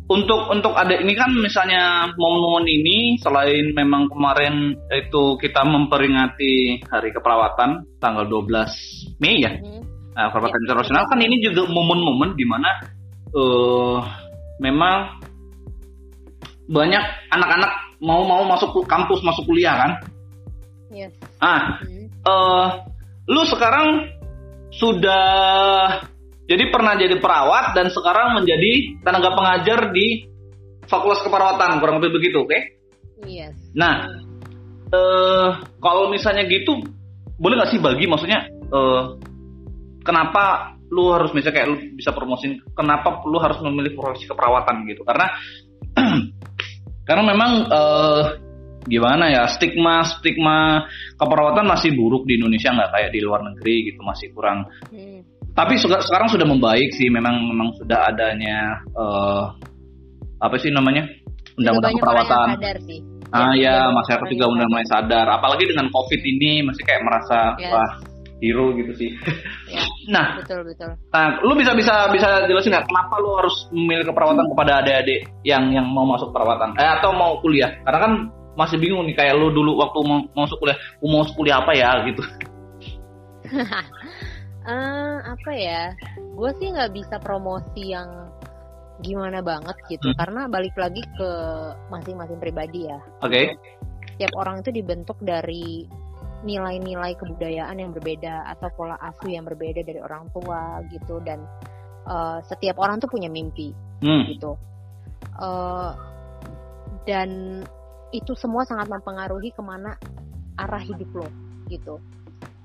untuk 0.04 0.52
untuk 0.52 0.76
ada 0.76 1.00
ini 1.00 1.16
kan 1.16 1.32
misalnya 1.32 2.12
momen-momen 2.14 2.68
ini 2.68 3.16
selain 3.18 3.72
memang 3.72 4.12
kemarin 4.12 4.76
itu 4.92 5.40
kita 5.40 5.64
memperingati 5.64 6.84
Hari 6.86 7.10
Keperawatan 7.16 7.98
tanggal 8.04 8.28
12 8.28 9.18
Mei 9.24 9.42
ya. 9.42 9.56
Mhm. 9.56 9.82
Nah, 10.14 10.30
perawatan 10.30 10.62
Ya. 10.62 10.66
internasional 10.70 11.04
kan 11.10 11.18
ini 11.24 11.42
juga 11.42 11.66
momen-momen 11.66 12.38
di 12.38 12.46
mana 12.46 12.70
eh 13.34 13.98
memang 14.62 15.18
banyak 16.68 17.04
anak-anak 17.30 17.72
mau 18.00 18.24
mau 18.24 18.44
masuk 18.44 18.84
kampus 18.84 19.24
masuk 19.24 19.44
kuliah 19.48 19.76
kan. 19.76 19.92
yes 20.92 21.12
Ah, 21.40 21.80
Mhm. 21.84 22.06
eh 22.24 22.68
lu 23.28 23.42
sekarang 23.48 24.08
sudah 24.70 25.26
jadi 26.44 26.64
pernah 26.68 27.00
jadi 27.00 27.18
perawat 27.18 27.72
dan 27.72 27.88
sekarang 27.88 28.36
menjadi 28.36 29.00
tenaga 29.00 29.32
pengajar 29.32 29.96
di 29.96 30.28
Fakultas 30.84 31.24
Keperawatan 31.24 31.80
kurang 31.80 32.04
lebih 32.04 32.20
begitu, 32.20 32.44
oke? 32.44 32.60
yes 33.24 33.56
Nah, 33.72 34.04
eh 34.92 35.50
kalau 35.80 36.12
misalnya 36.12 36.44
gitu, 36.46 36.76
boleh 37.40 37.56
nggak 37.56 37.72
sih 37.72 37.80
bagi 37.80 38.06
maksudnya 38.06 38.44
eh 38.52 39.04
kenapa 40.04 40.76
lu 40.92 41.10
harus 41.16 41.32
misalnya 41.32 41.56
kayak 41.64 41.68
lu 41.72 41.78
bisa 41.96 42.12
promosin, 42.12 42.60
kenapa 42.76 43.24
lu 43.26 43.40
harus 43.40 43.58
memilih 43.64 43.96
profesi 43.96 44.28
keperawatan 44.28 44.84
gitu? 44.92 45.02
Karena 45.08 45.26
karena 47.04 47.24
memang 47.36 47.52
eh 47.68 48.24
gimana 48.84 49.32
ya 49.32 49.48
stigma 49.48 50.04
stigma 50.04 50.84
keperawatan 51.16 51.64
masih 51.64 51.96
buruk 51.96 52.28
di 52.28 52.36
Indonesia 52.36 52.76
nggak 52.76 52.92
kayak 52.92 53.10
di 53.16 53.20
luar 53.24 53.42
negeri 53.44 53.92
gitu 53.92 54.00
masih 54.04 54.28
kurang. 54.36 54.68
Mhm. 54.92 55.20
Tapi 55.54 55.78
sekarang 55.78 56.34
sudah 56.34 56.50
membaik 56.50 56.90
sih, 56.98 57.14
memang 57.14 57.38
memang 57.46 57.70
sudah 57.78 58.10
adanya 58.10 58.82
eh 58.98 59.44
apa 60.44 60.56
sih 60.60 60.74
namanya 60.74 61.08
undang-undang 61.56 61.94
keperawatan. 61.96 62.48
Ah 63.34 63.54
ya, 63.58 63.90
banyak 63.90 63.98
masyarakat 63.98 64.28
juga 64.30 64.46
udah 64.46 64.66
mulai 64.70 64.86
sadar. 64.86 65.26
Apalagi 65.26 65.66
dengan 65.66 65.90
COVID 65.90 66.22
ini 66.22 66.62
masih 66.66 66.84
kayak 66.86 67.02
merasa 67.02 67.58
Yes. 67.58 67.72
wah 67.74 67.92
hero 68.44 68.66
gitu 68.78 68.94
sih. 68.94 69.10
Ya, 69.72 69.83
Nah, 70.12 70.36
betul 70.40 70.68
betul 70.68 70.92
nah, 71.16 71.40
lu 71.40 71.54
bisa 71.56 71.72
bisa 71.72 72.12
bisa 72.12 72.44
jelasin 72.44 72.76
nggak 72.76 72.88
kenapa 72.92 73.16
lu 73.24 73.40
harus 73.40 73.56
memilih 73.72 74.12
keperawatan 74.12 74.46
kepada 74.52 74.84
adik-adik 74.84 75.28
yang 75.48 75.72
yang 75.72 75.88
mau 75.88 76.04
masuk 76.04 76.36
perawatan 76.36 76.76
eh, 76.76 76.92
atau 77.00 77.16
mau 77.16 77.40
kuliah? 77.40 77.80
Karena 77.88 78.00
kan 78.04 78.14
masih 78.54 78.78
bingung 78.78 79.08
nih 79.08 79.16
kayak 79.16 79.34
lu 79.40 79.50
dulu 79.50 79.80
waktu 79.80 79.98
mau 80.04 80.20
masuk 80.36 80.60
kuliah, 80.62 80.78
"Gua 81.00 81.08
mau 81.10 81.20
masuk 81.24 81.36
kuliah 81.40 81.58
apa 81.64 81.72
ya 81.74 81.90
gitu. 82.06 82.22
Eh, 84.64 85.18
apa 85.28 85.52
ya 85.52 85.92
gue 86.16 86.52
sih 86.56 86.72
nggak 86.72 86.96
bisa 86.96 87.20
promosi 87.20 87.92
yang 87.92 88.32
gimana 89.04 89.44
banget 89.44 89.76
gitu 89.92 90.08
Hmm. 90.08 90.18
karena 90.24 90.42
balik 90.48 90.72
lagi 90.80 91.04
ke 91.20 91.30
masing-masing 91.92 92.40
pribadi 92.40 92.88
ya 92.88 92.96
Oke. 93.20 93.60
tiap 94.16 94.32
orang 94.40 94.64
itu 94.64 94.72
dibentuk 94.72 95.20
dari 95.20 95.84
nilai-nilai 96.44 97.16
kebudayaan 97.18 97.80
yang 97.80 97.92
berbeda 97.96 98.48
atau 98.52 98.68
pola 98.76 99.00
asuh 99.00 99.32
yang 99.32 99.48
berbeda 99.48 99.82
dari 99.82 100.00
orang 100.00 100.28
tua 100.36 100.84
gitu 100.92 101.24
dan 101.24 101.44
eh, 102.06 102.40
setiap 102.46 102.78
orang 102.78 103.00
tuh 103.00 103.10
punya 103.10 103.28
mimpi 103.28 103.72
Hmm. 104.04 104.28
gitu 104.28 104.60
Eh, 105.34 105.92
dan 107.08 107.30
itu 108.12 108.36
semua 108.38 108.68
sangat 108.68 108.86
mempengaruhi 108.86 109.50
ke 109.50 109.64
mana 109.64 109.96
arah 110.56 110.84
hidup 110.84 111.10
lo 111.16 111.28
gitu 111.68 111.98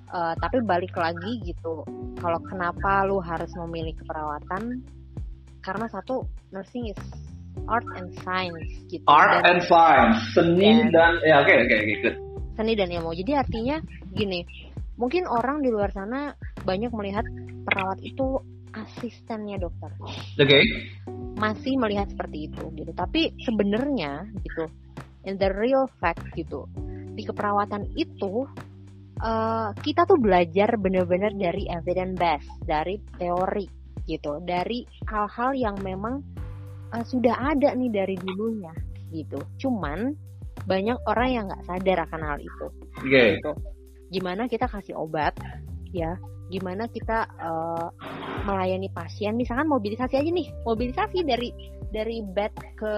Eh, 0.09 0.35
tapi 0.41 0.65
balik 0.65 0.97
lagi 0.97 1.37
gitu 1.45 1.85
kalau 2.17 2.41
kenapa 2.49 3.05
lu 3.05 3.21
harus 3.21 3.53
memilih 3.61 3.93
keperawatan 3.93 4.81
karena 5.61 5.85
satu 5.93 6.25
nursing 6.49 6.89
is 6.89 6.97
art 7.69 7.85
and 7.93 8.09
science 8.25 8.73
gitu 8.89 9.05
Art 9.05 9.45
dan 9.45 9.45
and 9.45 9.61
science, 9.69 10.17
seni 10.33 10.81
Yes. 10.81 10.97
dan 10.97 11.13
ya 11.29 11.45
oke 11.45 11.53
oke 11.53 11.75
oke 11.77 11.95
good. 12.01 12.17
Seni 12.59 12.75
dan 12.75 12.91
ilmu. 12.91 13.15
Jadi 13.15 13.33
artinya 13.39 13.79
gini 14.11 14.43
mungkin 14.99 15.31
orang 15.31 15.63
di 15.63 15.71
luar 15.71 15.95
sana 15.95 16.35
banyak 16.67 16.91
melihat 16.91 17.23
perawat 17.63 18.03
itu 18.03 18.43
asistennya 18.75 19.63
dokter. 19.63 19.95
Oke. 20.37 20.61
masih 21.39 21.79
melihat 21.79 22.11
seperti 22.11 22.51
itu 22.51 22.67
gitu. 22.75 22.91
Tapi 22.91 23.31
sebenarnya 23.47 24.27
gitu 24.43 24.67
in 25.23 25.39
the 25.39 25.55
real 25.55 25.87
fact 26.03 26.27
gitu 26.35 26.67
di 27.15 27.23
keperawatan 27.23 27.87
itu 27.95 28.43
eh, 29.23 29.71
kita 29.79 30.03
tuh 30.03 30.19
belajar 30.19 30.75
bener-bener 30.75 31.31
dari 31.39 31.71
evidence 31.71 32.19
based 32.19 32.51
dari 32.67 32.99
teori 33.23 33.67
gitu. 34.11 34.43
Dari 34.43 34.83
hal-hal 35.07 35.55
yang 35.55 35.79
memang 35.79 36.19
eh, 36.91 37.05
sudah 37.07 37.55
ada 37.55 37.71
nih 37.71 37.91
dari 37.95 38.19
dulunya 38.19 38.75
gitu. 39.15 39.39
Cuman 39.63 40.11
banyak 40.69 40.99
orang 41.09 41.29
yang 41.33 41.45
nggak 41.49 41.65
sadar 41.65 41.99
akan 42.05 42.21
hal 42.29 42.39
itu 42.39 42.67
Oke. 43.01 43.23
gitu. 43.41 43.53
Gimana 44.13 44.45
kita 44.45 44.69
kasih 44.69 44.97
obat, 44.97 45.33
ya? 45.91 46.17
Gimana 46.49 46.89
kita 46.89 47.25
eh, 47.25 47.89
melayani 48.45 48.93
pasien? 48.93 49.37
Misalkan 49.37 49.69
mobilisasi 49.69 50.17
aja 50.17 50.29
nih, 50.29 50.49
mobilisasi 50.65 51.25
dari 51.25 51.49
dari 51.89 52.21
bed 52.21 52.53
ke 52.77 52.95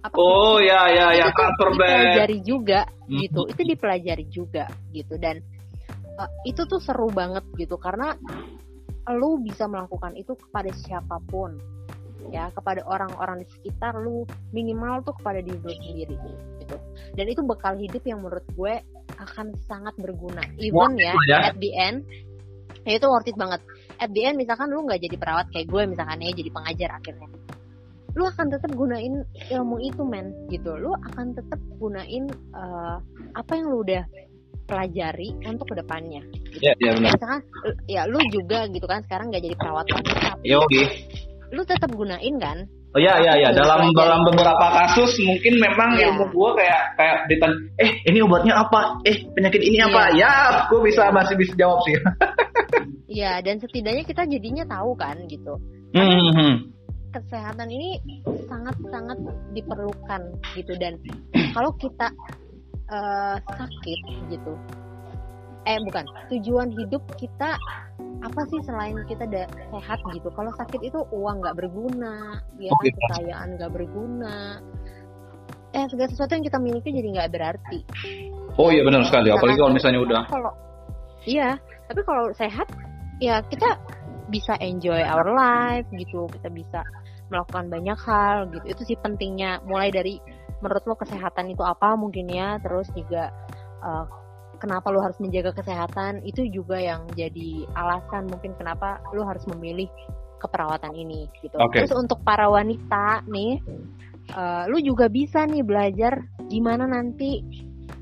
apa? 0.00 0.14
Oh 0.16 0.56
ya 0.56 0.88
ya 0.88 1.06
ya 1.12 1.28
itu 1.28 1.36
transfer 1.36 1.68
bed. 1.76 1.76
dipelajari 1.76 2.38
juga 2.40 2.80
Mhm. 3.08 3.18
gitu. 3.20 3.40
Itu 3.48 3.62
dipelajari 3.64 4.24
juga 4.32 4.64
gitu 4.92 5.14
dan 5.20 5.40
eh, 6.20 6.30
itu 6.48 6.64
tuh 6.64 6.80
seru 6.80 7.08
banget 7.12 7.44
gitu 7.56 7.76
karena 7.76 8.16
lu 9.10 9.40
bisa 9.40 9.64
melakukan 9.66 10.14
itu 10.14 10.36
kepada 10.36 10.70
siapa 10.76 11.16
pun 11.26 11.56
ya 12.30 12.48
kepada 12.54 12.86
orang-orang 12.86 13.42
di 13.42 13.46
sekitar 13.50 13.98
lu 13.98 14.24
minimal 14.54 15.02
tuh 15.02 15.14
kepada 15.18 15.42
diri 15.42 15.58
lu 15.58 15.74
sendiri 15.74 16.16
gitu 16.62 16.76
dan 17.18 17.26
itu 17.26 17.42
bekal 17.42 17.74
hidup 17.76 18.02
yang 18.06 18.22
menurut 18.22 18.46
gue 18.54 18.74
akan 19.18 19.52
sangat 19.66 19.94
berguna 19.98 20.40
even 20.62 20.94
ya, 20.96 21.12
ya. 21.28 21.50
at 21.50 21.56
the 21.58 21.70
end 21.74 22.06
ya 22.86 22.96
itu 22.96 23.06
worth 23.10 23.28
it 23.28 23.36
banget 23.36 23.60
at 24.00 24.10
the 24.14 24.22
end 24.24 24.38
misalkan 24.38 24.70
lu 24.70 24.86
nggak 24.86 25.02
jadi 25.02 25.16
perawat 25.18 25.46
kayak 25.52 25.66
gue 25.68 25.82
misalkan 25.90 26.22
ya 26.22 26.30
jadi 26.32 26.50
pengajar 26.54 26.90
akhirnya 26.96 27.28
lu 28.10 28.26
akan 28.26 28.46
tetap 28.50 28.70
gunain 28.74 29.14
ilmu 29.54 29.76
itu 29.82 30.02
men 30.02 30.34
gitu 30.50 30.74
lu 30.74 30.90
akan 31.10 31.34
tetap 31.34 31.60
gunain 31.78 32.26
eh, 32.30 32.96
apa 33.38 33.52
yang 33.54 33.66
lu 33.70 33.86
udah 33.86 34.02
pelajari 34.66 35.34
untuk 35.46 35.74
ke 35.74 35.82
depannya 35.82 36.22
Ya 36.62 36.74
ya 36.78 36.94
benar. 36.94 37.14
misalkan 37.14 37.40
ya 37.86 38.02
lu 38.10 38.18
juga 38.30 38.66
gitu 38.70 38.86
kan 38.86 39.02
sekarang 39.06 39.30
nggak 39.30 39.42
jadi 39.46 39.56
perawat 39.58 39.86
lagi 39.90 40.12
tapi 40.14 40.46
Yo, 40.46 40.58
oke. 40.62 40.82
Lu 41.50 41.62
tetap 41.66 41.90
gunain 41.92 42.36
kan? 42.38 42.66
Oh 42.90 42.98
ya 42.98 43.22
ya 43.22 43.38
ya 43.38 43.54
Aku 43.54 43.62
dalam 43.62 43.86
dalam 43.94 44.20
beberapa 44.26 44.66
kasus 44.74 45.14
mungkin 45.22 45.62
memang 45.62 45.94
Iya. 45.94 46.10
ilmu 46.10 46.26
gue 46.34 46.50
kayak 46.58 46.82
kayak 46.98 47.16
ditanya 47.30 47.56
eh 47.78 47.90
ini 48.10 48.18
obatnya 48.18 48.54
apa? 48.58 48.98
Eh 49.06 49.14
penyakit 49.30 49.62
ini 49.62 49.78
apa? 49.78 50.10
Ya 50.18 50.66
gue 50.66 50.80
bisa 50.82 51.06
masih 51.14 51.38
bisa 51.38 51.54
jawab 51.58 51.82
sih. 51.86 51.94
Iya 53.10 53.42
dan 53.42 53.58
setidaknya 53.58 54.06
kita 54.06 54.22
jadinya 54.22 54.62
tahu 54.70 54.94
kan 54.94 55.18
gitu. 55.26 55.58
Hmm, 55.98 56.06
hmm, 56.06 56.30
hmm. 56.30 56.54
kesehatan 57.10 57.66
ini 57.66 57.98
sangat 58.46 58.78
sangat 58.86 59.18
diperlukan 59.50 60.22
gitu. 60.54 60.78
Dan 60.78 60.94
kalau 61.50 61.74
kita 61.74 62.06
eh, 62.86 63.36
sakit 63.50 64.00
gitu 64.30 64.54
eh 65.68 65.78
bukan 65.84 66.04
tujuan 66.32 66.68
hidup 66.72 67.02
kita 67.20 67.58
apa 68.20 68.40
sih 68.52 68.60
selain 68.64 68.96
kita 69.08 69.24
da- 69.28 69.50
sehat 69.72 69.98
gitu? 70.12 70.28
Kalau 70.36 70.52
sakit 70.56 70.80
itu 70.84 71.00
uang 71.12 71.40
nggak 71.40 71.56
berguna 71.56 72.40
ya 72.60 72.70
kan 72.70 72.84
kekayaan 72.92 73.48
nggak 73.56 73.72
berguna. 73.72 74.60
Eh 75.72 75.84
segala 75.88 76.08
sesuatu 76.10 76.36
yang 76.36 76.44
kita 76.44 76.58
miliki 76.60 76.92
jadi 76.92 77.08
nggak 77.16 77.30
berarti. 77.32 77.78
Oh 78.60 78.68
iya 78.68 78.84
benar 78.84 79.08
sekali. 79.08 79.32
Apalagi 79.32 79.58
kalau 79.58 79.72
misalnya 79.72 80.00
udah 80.04 80.22
kalau 80.28 80.52
iya 81.24 81.56
tapi 81.88 82.00
kalau 82.04 82.28
sehat 82.36 82.68
ya 83.22 83.40
kita 83.48 83.80
bisa 84.28 84.54
enjoy 84.60 85.00
our 85.00 85.26
life 85.32 85.88
gitu. 85.96 86.28
Kita 86.28 86.52
bisa 86.52 86.84
melakukan 87.32 87.72
banyak 87.72 87.98
hal 88.04 88.36
gitu. 88.52 88.64
Itu 88.68 88.82
sih 88.84 88.96
pentingnya. 89.00 89.64
Mulai 89.64 89.88
dari 89.88 90.20
menurut 90.60 90.84
lo 90.84 90.94
kesehatan 90.96 91.48
itu 91.48 91.64
apa 91.64 91.96
mungkin 91.96 92.28
ya 92.28 92.60
terus 92.60 92.84
juga 92.92 93.32
uh, 93.80 94.04
kenapa 94.60 94.92
lo 94.92 95.00
harus 95.00 95.16
menjaga 95.18 95.56
kesehatan 95.56 96.20
itu 96.28 96.46
juga 96.52 96.76
yang 96.76 97.08
jadi 97.16 97.64
alasan 97.74 98.28
mungkin 98.28 98.52
kenapa 98.54 99.00
lo 99.16 99.24
harus 99.24 99.42
memilih 99.48 99.88
keperawatan 100.40 100.92
ini 100.96 101.28
gitu. 101.40 101.56
Okay. 101.56 101.84
terus 101.84 101.96
untuk 101.96 102.20
para 102.24 102.48
wanita 102.48 103.24
nih 103.28 103.60
uh, 104.36 104.64
lu 104.68 104.80
juga 104.80 105.08
bisa 105.08 105.44
nih 105.48 105.64
belajar 105.64 106.20
gimana 106.48 106.84
nanti 106.84 107.40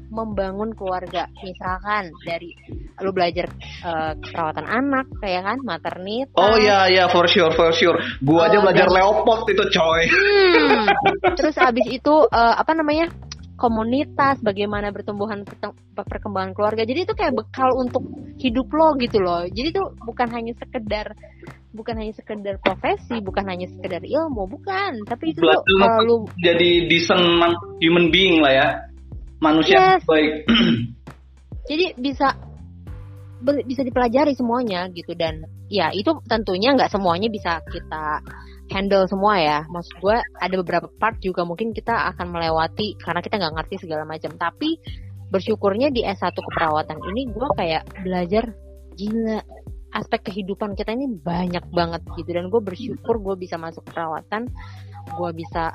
membangun 0.08 0.72
keluarga. 0.72 1.28
Misalkan 1.44 2.08
dari 2.24 2.56
lu 2.98 3.12
belajar 3.14 3.46
uh, 3.84 4.16
keperawatan 4.18 4.66
anak 4.66 5.06
kayak 5.22 5.46
kan 5.46 5.58
maternitas 5.62 6.34
oh 6.34 6.58
iya 6.58 6.90
iya 6.90 7.04
for 7.12 7.28
sure 7.30 7.52
for 7.54 7.70
sure. 7.76 7.94
Gua 8.24 8.48
aja 8.48 8.58
oh, 8.58 8.62
belajar 8.64 8.88
dan... 8.88 8.94
leopard 8.96 9.42
itu 9.52 9.64
coy. 9.70 10.02
Hmm, 10.08 10.86
terus 11.38 11.54
abis 11.60 11.86
itu 11.92 12.14
uh, 12.32 12.54
apa 12.56 12.72
namanya 12.74 13.12
komunitas 13.58 14.38
bagaimana 14.38 14.94
pertumbuhan 14.94 15.42
perkembangan 15.92 16.54
keluarga. 16.54 16.86
Jadi 16.86 17.04
itu 17.04 17.12
kayak 17.18 17.34
bekal 17.34 17.74
untuk 17.74 18.06
hidup 18.38 18.70
lo 18.70 18.94
gitu 19.02 19.18
loh. 19.18 19.44
Jadi 19.50 19.74
itu 19.74 19.82
bukan 20.06 20.30
hanya 20.30 20.54
sekedar 20.54 21.18
bukan 21.74 22.00
hanya 22.00 22.14
sekedar 22.16 22.56
profesi 22.64 23.20
bukan 23.20 23.44
hanya 23.50 23.66
sekedar 23.66 24.00
ilmu 24.06 24.46
bukan. 24.46 25.02
Tapi 25.04 25.34
itu 25.34 25.42
kalau 25.42 25.98
lu 26.06 26.16
jadi 26.38 26.86
decent 26.86 27.20
human 27.82 28.14
being 28.14 28.38
lah 28.38 28.54
ya. 28.54 28.68
Manusia 29.42 29.98
yes. 29.98 30.06
baik. 30.06 30.46
Jadi 31.70 31.94
bisa 32.00 32.34
bisa 33.62 33.86
dipelajari 33.86 34.34
semuanya 34.34 34.90
gitu. 34.90 35.14
Dan 35.14 35.46
ya 35.70 35.94
itu 35.94 36.10
tentunya 36.26 36.74
nggak 36.74 36.90
semuanya 36.90 37.30
bisa 37.30 37.62
kita 37.70 38.18
handle 38.72 39.04
semua 39.08 39.34
ya. 39.40 39.58
Maksud 39.68 39.94
gue 40.00 40.16
ada 40.20 40.54
beberapa 40.60 40.86
part 41.00 41.18
juga 41.20 41.44
mungkin 41.44 41.72
kita 41.72 42.12
akan 42.14 42.32
melewati 42.32 42.96
karena 43.00 43.20
kita 43.20 43.40
nggak 43.40 43.54
ngerti 43.60 43.76
segala 43.88 44.04
macam. 44.04 44.34
Tapi 44.36 44.78
bersyukurnya 45.28 45.92
di 45.92 46.04
S1 46.04 46.32
keperawatan 46.32 46.98
ini 47.12 47.28
gue 47.28 47.48
kayak 47.56 47.82
belajar 48.00 48.44
gila 48.96 49.40
aspek 49.88 50.20
kehidupan 50.32 50.76
kita 50.76 50.92
ini 50.92 51.08
banyak 51.20 51.64
banget 51.72 52.02
gitu. 52.16 52.30
Dan 52.32 52.52
gue 52.52 52.60
bersyukur 52.60 53.20
gue 53.20 53.36
bisa 53.40 53.56
masuk 53.60 53.84
perawatan 53.88 54.48
gue 55.08 55.30
bisa 55.32 55.72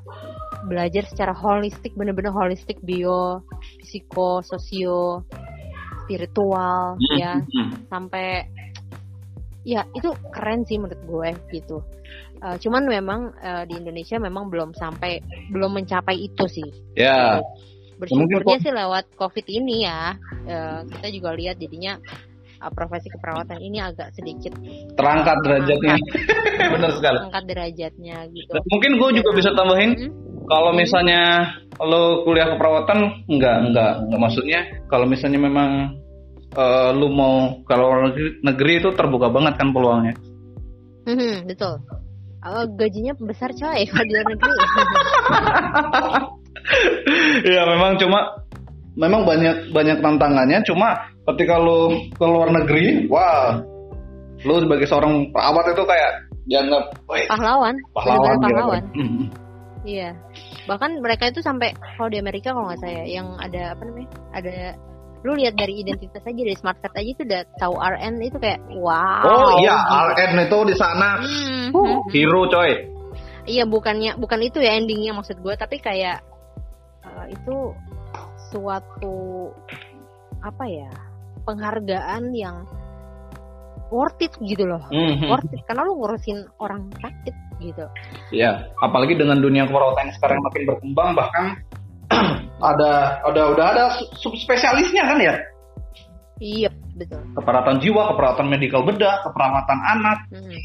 belajar 0.70 1.04
secara 1.10 1.34
holistik 1.34 1.98
bener-bener 1.98 2.30
holistik 2.30 2.78
bio 2.86 3.42
psiko 3.82 4.46
sosio 4.46 5.26
spiritual 6.06 7.00
hmm, 7.00 7.18
ya. 7.18 7.34
hmm. 7.40 7.90
sampai 7.90 8.48
ya 9.64 9.88
itu 9.96 10.12
keren 10.32 10.68
sih 10.68 10.80
menurut 10.80 11.02
gue 11.04 11.30
gitu. 11.56 11.78
Uh, 12.44 12.60
cuman 12.60 12.84
memang 12.84 13.32
uh, 13.40 13.64
di 13.64 13.80
Indonesia 13.80 14.20
memang 14.20 14.52
belum 14.52 14.76
sampai 14.76 15.24
belum 15.52 15.80
mencapai 15.80 16.20
itu 16.20 16.46
sih. 16.48 16.70
Ya. 16.96 17.40
Yeah. 17.40 17.46
bersyukurnya 17.94 18.58
sih 18.60 18.74
lewat 18.74 19.16
covid 19.16 19.48
ini 19.48 19.88
ya. 19.88 20.20
Uh, 20.44 20.84
kita 20.92 21.08
juga 21.14 21.30
lihat 21.40 21.56
jadinya 21.56 21.96
uh, 22.60 22.72
profesi 22.76 23.08
keperawatan 23.08 23.64
ini 23.64 23.80
agak 23.80 24.12
sedikit 24.12 24.52
terangkat 25.00 25.38
derajatnya. 25.48 25.96
benar 26.76 26.92
sekali. 27.00 27.18
Terangkat 27.24 27.46
derajatnya 27.48 28.18
gitu. 28.36 28.52
Mungkin 28.76 28.92
gue 29.00 29.10
juga 29.24 29.30
bisa 29.32 29.50
tambahin 29.56 29.92
hmm 29.96 30.34
kalau 30.48 30.72
hmm. 30.76 30.80
misalnya 30.80 31.22
lo 31.80 32.24
kuliah 32.28 32.48
keperawatan 32.56 33.28
enggak 33.32 33.56
enggak 33.70 33.92
enggak. 34.08 34.20
Maksudnya 34.20 34.60
kalau 34.92 35.06
misalnya 35.08 35.40
memang 35.40 35.72
uh, 36.56 36.90
lu 36.94 37.10
mau 37.12 37.62
kalau 37.66 38.10
negeri, 38.10 38.40
negeri 38.42 38.74
itu 38.82 38.90
terbuka 38.94 39.28
banget 39.30 39.54
kan 39.60 39.70
peluangnya. 39.74 40.14
Hmm, 41.04 41.44
betul. 41.50 41.82
Oh, 42.44 42.66
gajinya 42.76 43.14
besar 43.24 43.52
coy 43.56 43.84
kalau 43.90 44.06
di 44.06 44.14
luar 44.14 44.28
negeri. 44.32 44.54
ya 47.56 47.62
memang 47.68 48.00
cuma 48.00 48.20
memang 48.96 49.28
banyak 49.28 49.74
banyak 49.76 49.98
tantangannya 50.00 50.60
cuma 50.64 50.96
ketika 51.34 51.60
lu 51.60 52.08
ke 52.14 52.26
luar 52.26 52.52
negeri, 52.52 53.08
wah 53.08 53.60
lu 54.44 54.60
sebagai 54.60 54.88
seorang 54.88 55.32
perawat 55.32 55.72
itu 55.72 55.84
kayak 55.88 56.12
dianggap 56.44 56.84
pahlawan, 57.08 57.76
pahlawan, 57.96 58.36
pahlawan. 58.44 58.84
Gitu. 58.92 59.32
Iya. 59.84 60.16
Bahkan 60.68 61.04
mereka 61.04 61.28
itu 61.28 61.44
sampai 61.44 61.76
kalau 61.76 62.08
di 62.08 62.20
Amerika 62.20 62.56
kalau 62.56 62.72
nggak 62.72 62.82
saya 62.84 63.04
yang 63.08 63.36
ada 63.40 63.76
apa 63.76 63.84
namanya? 63.84 64.10
Ada 64.32 64.56
lu 65.24 65.40
lihat 65.40 65.56
dari 65.56 65.80
identitas 65.80 66.20
aja 66.20 66.36
dari 66.36 66.58
smart 66.60 66.78
card 66.84 67.00
aja 67.00 67.10
itu 67.16 67.24
udah 67.24 67.42
tahu 67.56 67.76
RN 67.80 68.14
itu 68.20 68.38
kayak 68.40 68.60
wow. 68.76 69.24
Oh 69.24 69.50
iya, 69.64 69.76
gitu. 69.80 69.96
RN 69.96 70.34
itu 70.44 70.58
di 70.68 70.76
sana. 70.76 71.10
Hmm, 71.24 71.72
uh, 71.72 72.04
hero 72.12 72.44
coy. 72.52 72.72
Iya, 73.44 73.64
bukannya 73.68 74.20
bukan 74.20 74.40
itu 74.44 74.60
ya 74.60 74.76
endingnya 74.76 75.16
maksud 75.16 75.40
gue, 75.40 75.56
tapi 75.56 75.80
kayak 75.80 76.24
uh, 77.08 77.26
itu 77.32 77.76
suatu 78.52 79.52
apa 80.44 80.66
ya? 80.68 80.92
penghargaan 81.44 82.32
yang 82.32 82.64
worth 83.92 84.18
it 84.24 84.34
gitu 84.42 84.66
loh. 84.66 84.82
Mm-hmm. 84.90 85.30
Worth 85.30 85.52
it 85.54 85.62
karena 85.68 85.86
lu 85.86 86.00
ngurusin 86.00 86.48
orang 86.58 86.90
sakit 86.98 87.36
gitu. 87.62 87.86
Iya, 88.34 88.74
apalagi 88.82 89.16
dengan 89.16 89.40
dunia 89.40 89.70
keperawatan 89.70 90.12
sekarang 90.18 90.40
makin 90.42 90.64
berkembang 90.68 91.10
bahkan 91.14 91.46
ada 92.64 93.20
ada 93.28 93.42
udah 93.52 93.66
ada 93.76 93.84
subspesialisnya 94.16 95.04
kan 95.04 95.20
ya? 95.20 95.36
Iya, 96.40 96.70
betul. 96.98 97.22
Keperawatan 97.38 97.78
jiwa, 97.84 98.16
keperawatan 98.16 98.48
medikal 98.50 98.82
bedah, 98.84 99.22
keperawatan 99.22 99.80
anak. 99.80 100.18
Hmm. 100.32 100.60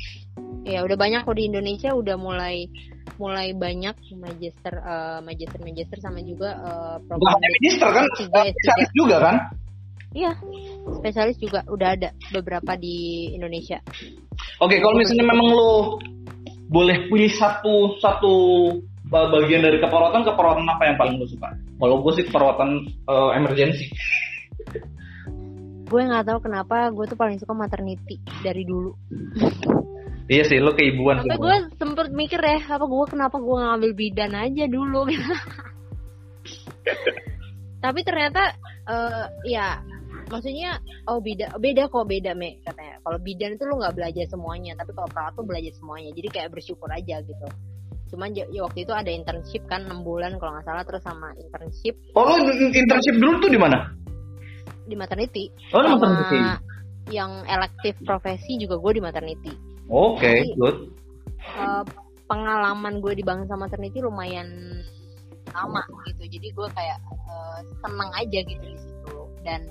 Ya, 0.64 0.82
udah 0.86 0.96
banyak 0.96 1.26
kok 1.26 1.36
di 1.36 1.50
Indonesia 1.50 1.92
udah 1.92 2.16
mulai 2.18 2.70
mulai 3.18 3.50
banyak 3.50 3.98
magister 4.14 4.78
uh, 4.78 5.18
magister 5.26 5.58
magister 5.58 5.98
sama 5.98 6.22
juga 6.22 6.54
uh, 6.62 6.96
program 7.02 7.34
magister 7.42 7.90
kan 7.90 8.06
spesialis 8.14 8.90
juga 8.94 9.16
kan 9.18 9.36
Iya, 10.16 10.32
spesialis 10.96 11.36
juga 11.36 11.60
udah 11.68 11.92
ada 11.92 12.16
beberapa 12.32 12.80
di 12.80 13.28
Indonesia. 13.36 13.76
Oke, 14.56 14.80
kalau 14.80 14.96
misalnya 14.96 15.28
memang 15.28 15.52
lo 15.52 16.00
boleh 16.72 17.12
pilih 17.12 17.28
satu 17.36 18.00
satu 18.00 18.32
bagian 19.12 19.60
dari 19.60 19.76
keperawatan, 19.76 20.24
keperawatan 20.24 20.64
apa 20.64 20.82
yang 20.88 20.96
paling 20.96 21.20
lo 21.20 21.28
suka? 21.28 21.52
Kalau 21.78 22.02
gue 22.02 22.12
sih 22.18 22.24
keperawatan 22.26 22.70
uh, 23.06 23.30
emergency. 23.34 23.90
gue 25.88 26.04
nggak 26.04 26.28
tahu 26.28 26.38
kenapa 26.44 26.92
gue 26.92 27.04
tuh 27.08 27.16
paling 27.16 27.40
suka 27.40 27.56
maternity 27.56 28.20
dari 28.44 28.60
dulu. 28.68 28.92
iya 30.28 30.44
sih, 30.44 30.60
lo 30.60 30.76
keibuan. 30.76 31.24
Sampai 31.24 31.40
gue 31.40 31.56
sempet 31.80 32.12
mikir 32.12 32.40
ya, 32.44 32.60
apa 32.60 32.84
gue 32.84 33.06
kenapa 33.08 33.40
gue 33.40 33.56
ngambil 33.56 33.92
bidan 33.96 34.36
aja 34.36 34.68
dulu 34.68 35.08
Tapi 37.84 38.00
ternyata 38.04 38.52
uh, 38.84 39.32
ya 39.48 39.80
maksudnya 40.28 40.76
oh 41.08 41.24
beda 41.24 41.56
beda 41.56 41.88
kok 41.88 42.04
beda 42.04 42.36
me 42.36 42.60
katanya 42.60 43.00
kalau 43.00 43.18
bidan 43.18 43.56
itu 43.56 43.64
lu 43.64 43.80
nggak 43.80 43.96
belajar 43.96 44.24
semuanya 44.28 44.76
tapi 44.76 44.92
kalau 44.92 45.08
perawat 45.08 45.32
tuh 45.32 45.46
belajar 45.48 45.72
semuanya 45.72 46.12
jadi 46.12 46.28
kayak 46.28 46.52
bersyukur 46.52 46.88
aja 46.92 47.24
gitu 47.24 47.48
cuman 48.08 48.32
ya, 48.32 48.44
waktu 48.64 48.88
itu 48.88 48.92
ada 48.92 49.08
internship 49.12 49.62
kan 49.68 49.84
enam 49.84 50.02
bulan 50.02 50.36
kalau 50.40 50.56
nggak 50.56 50.66
salah 50.66 50.84
terus 50.84 51.02
sama 51.04 51.32
internship. 51.36 51.94
Oh 52.16 52.24
lu 52.24 52.52
internship 52.72 53.14
dulu 53.20 53.44
tuh 53.44 53.50
di 53.52 53.60
mana? 53.60 53.92
Di 54.88 54.96
maternity. 54.96 55.52
Oh 55.76 55.84
di 55.84 55.90
maternity. 55.92 56.38
yang 57.08 57.40
elektif 57.48 57.96
profesi 58.04 58.60
juga 58.60 58.76
gue 58.76 59.00
di 59.00 59.02
maternity. 59.02 59.52
Oke 59.88 60.20
okay, 60.20 60.38
good. 60.60 60.92
uh, 61.56 61.80
pengalaman 62.28 63.00
gue 63.00 63.16
di 63.16 63.24
bangsa 63.24 63.56
maternity 63.56 64.04
lumayan 64.04 64.48
lama 65.56 65.80
gitu. 66.04 66.28
Jadi 66.28 66.48
gue 66.52 66.68
kayak 66.76 67.00
uh, 67.28 67.64
seneng 67.80 68.10
aja 68.12 68.38
gitu 68.44 68.64
di 68.64 68.76
situ. 68.76 69.16
Dan 69.40 69.64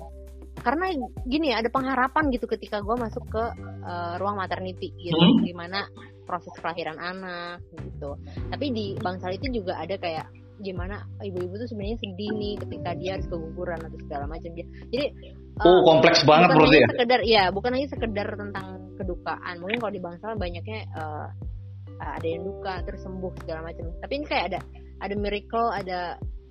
karena 0.58 0.90
gini 1.30 1.54
ada 1.54 1.70
pengharapan 1.70 2.34
gitu 2.34 2.50
ketika 2.50 2.82
gue 2.82 2.98
masuk 2.98 3.22
ke 3.30 3.44
uh, 3.86 4.18
ruang 4.18 4.42
maternity 4.42 4.90
gitu. 4.98 5.14
Hmm? 5.14 5.46
gimana 5.46 5.86
proses 6.28 6.52
kelahiran 6.60 7.00
anak 7.00 7.64
gitu. 7.80 8.12
Tapi 8.52 8.66
di 8.68 8.86
bangsal 9.00 9.32
itu 9.32 9.48
juga 9.48 9.80
ada 9.80 9.96
kayak 9.96 10.28
gimana 10.58 11.06
ibu-ibu 11.22 11.54
tuh 11.54 11.70
sebenarnya 11.70 11.98
sedih 12.02 12.30
nih 12.34 12.54
ketika 12.58 12.90
dia 12.98 13.14
harus 13.14 13.30
keguguran 13.30 13.78
atau 13.78 13.94
segala 14.02 14.26
macam 14.26 14.50
jadi 14.90 15.06
oh 15.62 15.70
uh, 15.70 15.80
kompleks 15.86 16.26
banget 16.26 16.50
menurut 16.50 16.74
ya? 16.74 16.86
sekedar 16.90 17.20
ya 17.22 17.44
bukan 17.54 17.70
hanya 17.78 17.88
sekedar 17.94 18.26
tentang 18.34 18.66
kedukaan. 18.98 19.54
Mungkin 19.62 19.78
kalau 19.78 19.92
di 19.94 20.02
bangsal 20.02 20.34
banyaknya 20.34 20.80
uh, 20.98 21.30
ada 22.02 22.26
yang 22.26 22.42
duka 22.42 22.82
terus 22.82 23.06
sembuh 23.06 23.32
segala 23.42 23.70
macam. 23.70 23.94
Tapi 24.02 24.12
ini 24.18 24.26
kayak 24.26 24.44
ada 24.54 24.60
ada 24.98 25.14
miracle 25.14 25.70
ada 25.70 26.00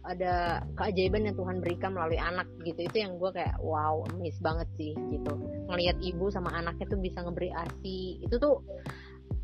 ada 0.08 0.64
keajaiban 0.80 1.28
yang 1.28 1.36
Tuhan 1.36 1.60
berikan 1.60 1.92
melalui 1.92 2.16
anak 2.16 2.48
gitu. 2.64 2.88
Itu 2.88 2.98
yang 3.04 3.20
gue 3.20 3.28
kayak 3.36 3.60
wow 3.60 4.08
miss 4.16 4.40
banget 4.40 4.68
sih 4.80 4.96
gitu. 4.96 5.34
Ngelihat 5.68 6.00
ibu 6.00 6.32
sama 6.32 6.56
anaknya 6.56 6.88
tuh 6.88 7.00
bisa 7.04 7.20
ngeberi 7.28 7.52
asi. 7.52 8.24
Itu 8.24 8.40
tuh 8.40 8.64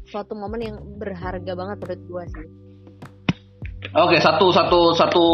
suatu 0.07 0.33
momen 0.35 0.61
yang 0.61 0.77
berharga 0.99 1.51
banget 1.55 1.77
menurut 1.83 2.01
gue 2.07 2.23
sih 2.31 2.47
oke 3.93 4.17
satu 4.19 4.51
satu 4.51 4.79
satu 4.95 5.25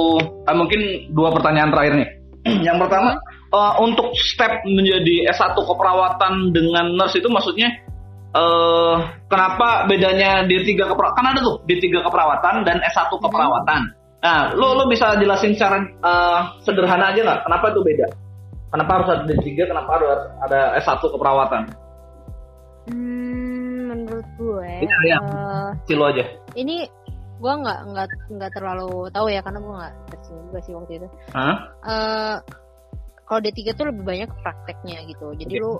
eh, 0.46 0.56
mungkin 0.58 1.12
dua 1.14 1.30
pertanyaan 1.34 1.70
terakhir 1.74 1.94
nih 1.98 2.10
yang 2.68 2.78
pertama 2.80 3.20
uh, 3.52 3.78
untuk 3.84 4.16
step 4.16 4.64
menjadi 4.64 5.28
S1 5.36 5.60
keperawatan 5.60 6.56
dengan 6.56 6.96
nurse 6.96 7.20
itu 7.20 7.28
maksudnya 7.28 7.68
uh, 8.32 9.04
kenapa 9.28 9.86
bedanya 9.86 10.48
di 10.48 10.64
tiga 10.64 10.88
keperawatan 10.88 11.20
kan 11.20 11.32
ada 11.36 11.40
tuh 11.44 11.58
di 11.68 11.76
tiga 11.84 12.00
keperawatan 12.06 12.64
dan 12.64 12.80
S1 12.86 13.12
keperawatan 13.12 14.00
Nah, 14.20 14.52
lo 14.52 14.76
lo 14.76 14.84
bisa 14.92 15.16
jelasin 15.16 15.56
cara 15.56 15.80
uh, 16.04 16.60
sederhana 16.60 17.16
aja 17.16 17.24
nggak? 17.24 17.40
Kenapa 17.48 17.66
itu 17.72 17.80
beda? 17.80 18.08
Kenapa 18.70 18.92
harus 19.00 19.08
ada 19.16 19.24
D3? 19.26 19.48
Kenapa 19.64 19.90
harus 19.96 20.10
ada 20.44 20.60
S1 20.76 21.02
keperawatan? 21.08 21.62
Hmm, 22.92 23.19
menurut 24.20 24.30
gue, 24.36 24.72
Iya, 24.84 24.96
iya. 25.08 25.18
eh, 25.24 25.70
Silo 25.88 26.04
aja. 26.12 26.24
ini 26.54 26.84
gue 27.40 27.54
nggak 27.56 27.80
nggak 27.96 28.08
nggak 28.36 28.52
terlalu 28.52 29.08
tahu 29.16 29.32
ya 29.32 29.40
karena 29.40 29.64
gue 29.64 29.74
nggak 29.74 29.94
searching 30.12 30.38
juga 30.52 30.60
sih 30.60 30.74
waktu 30.76 30.92
itu. 31.00 31.08
Hah? 31.32 31.56
eh 31.88 32.36
kalau 33.24 33.40
D3 33.40 33.60
tuh 33.78 33.86
lebih 33.94 34.04
banyak 34.04 34.30
prakteknya 34.42 35.06
gitu. 35.06 35.28
Jadi 35.38 35.54
Oke. 35.56 35.62
lu 35.62 35.72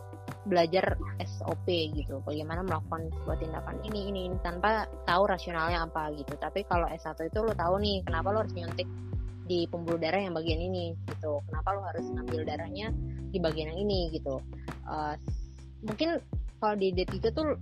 belajar 0.46 0.94
SOP 1.20 1.66
gitu. 1.98 2.22
Bagaimana 2.22 2.62
melakukan 2.62 3.10
sebuah 3.12 3.38
tindakan 3.42 3.76
ini 3.84 4.00
ini 4.08 4.20
ini 4.30 4.38
tanpa 4.40 4.86
tahu 5.04 5.26
rasionalnya 5.26 5.84
apa 5.84 6.14
gitu. 6.14 6.38
Tapi 6.38 6.62
kalau 6.64 6.86
S1 6.88 7.18
itu 7.26 7.42
lu 7.42 7.50
tahu 7.52 7.82
nih 7.82 8.06
kenapa 8.06 8.30
lu 8.30 8.46
harus 8.46 8.54
nyuntik 8.54 8.86
di 9.50 9.66
pembuluh 9.66 9.98
darah 9.98 10.22
yang 10.22 10.38
bagian 10.38 10.62
ini 10.62 10.94
gitu. 11.10 11.42
Kenapa 11.50 11.74
lu 11.74 11.82
harus 11.82 12.06
ngambil 12.06 12.42
darahnya 12.46 12.94
di 13.34 13.38
bagian 13.42 13.74
yang 13.74 13.82
ini 13.82 14.14
gitu. 14.14 14.38
Eh, 14.86 15.14
mungkin 15.84 16.22
kalau 16.62 16.76
di 16.78 16.94
D3 16.94 17.34
tuh 17.34 17.58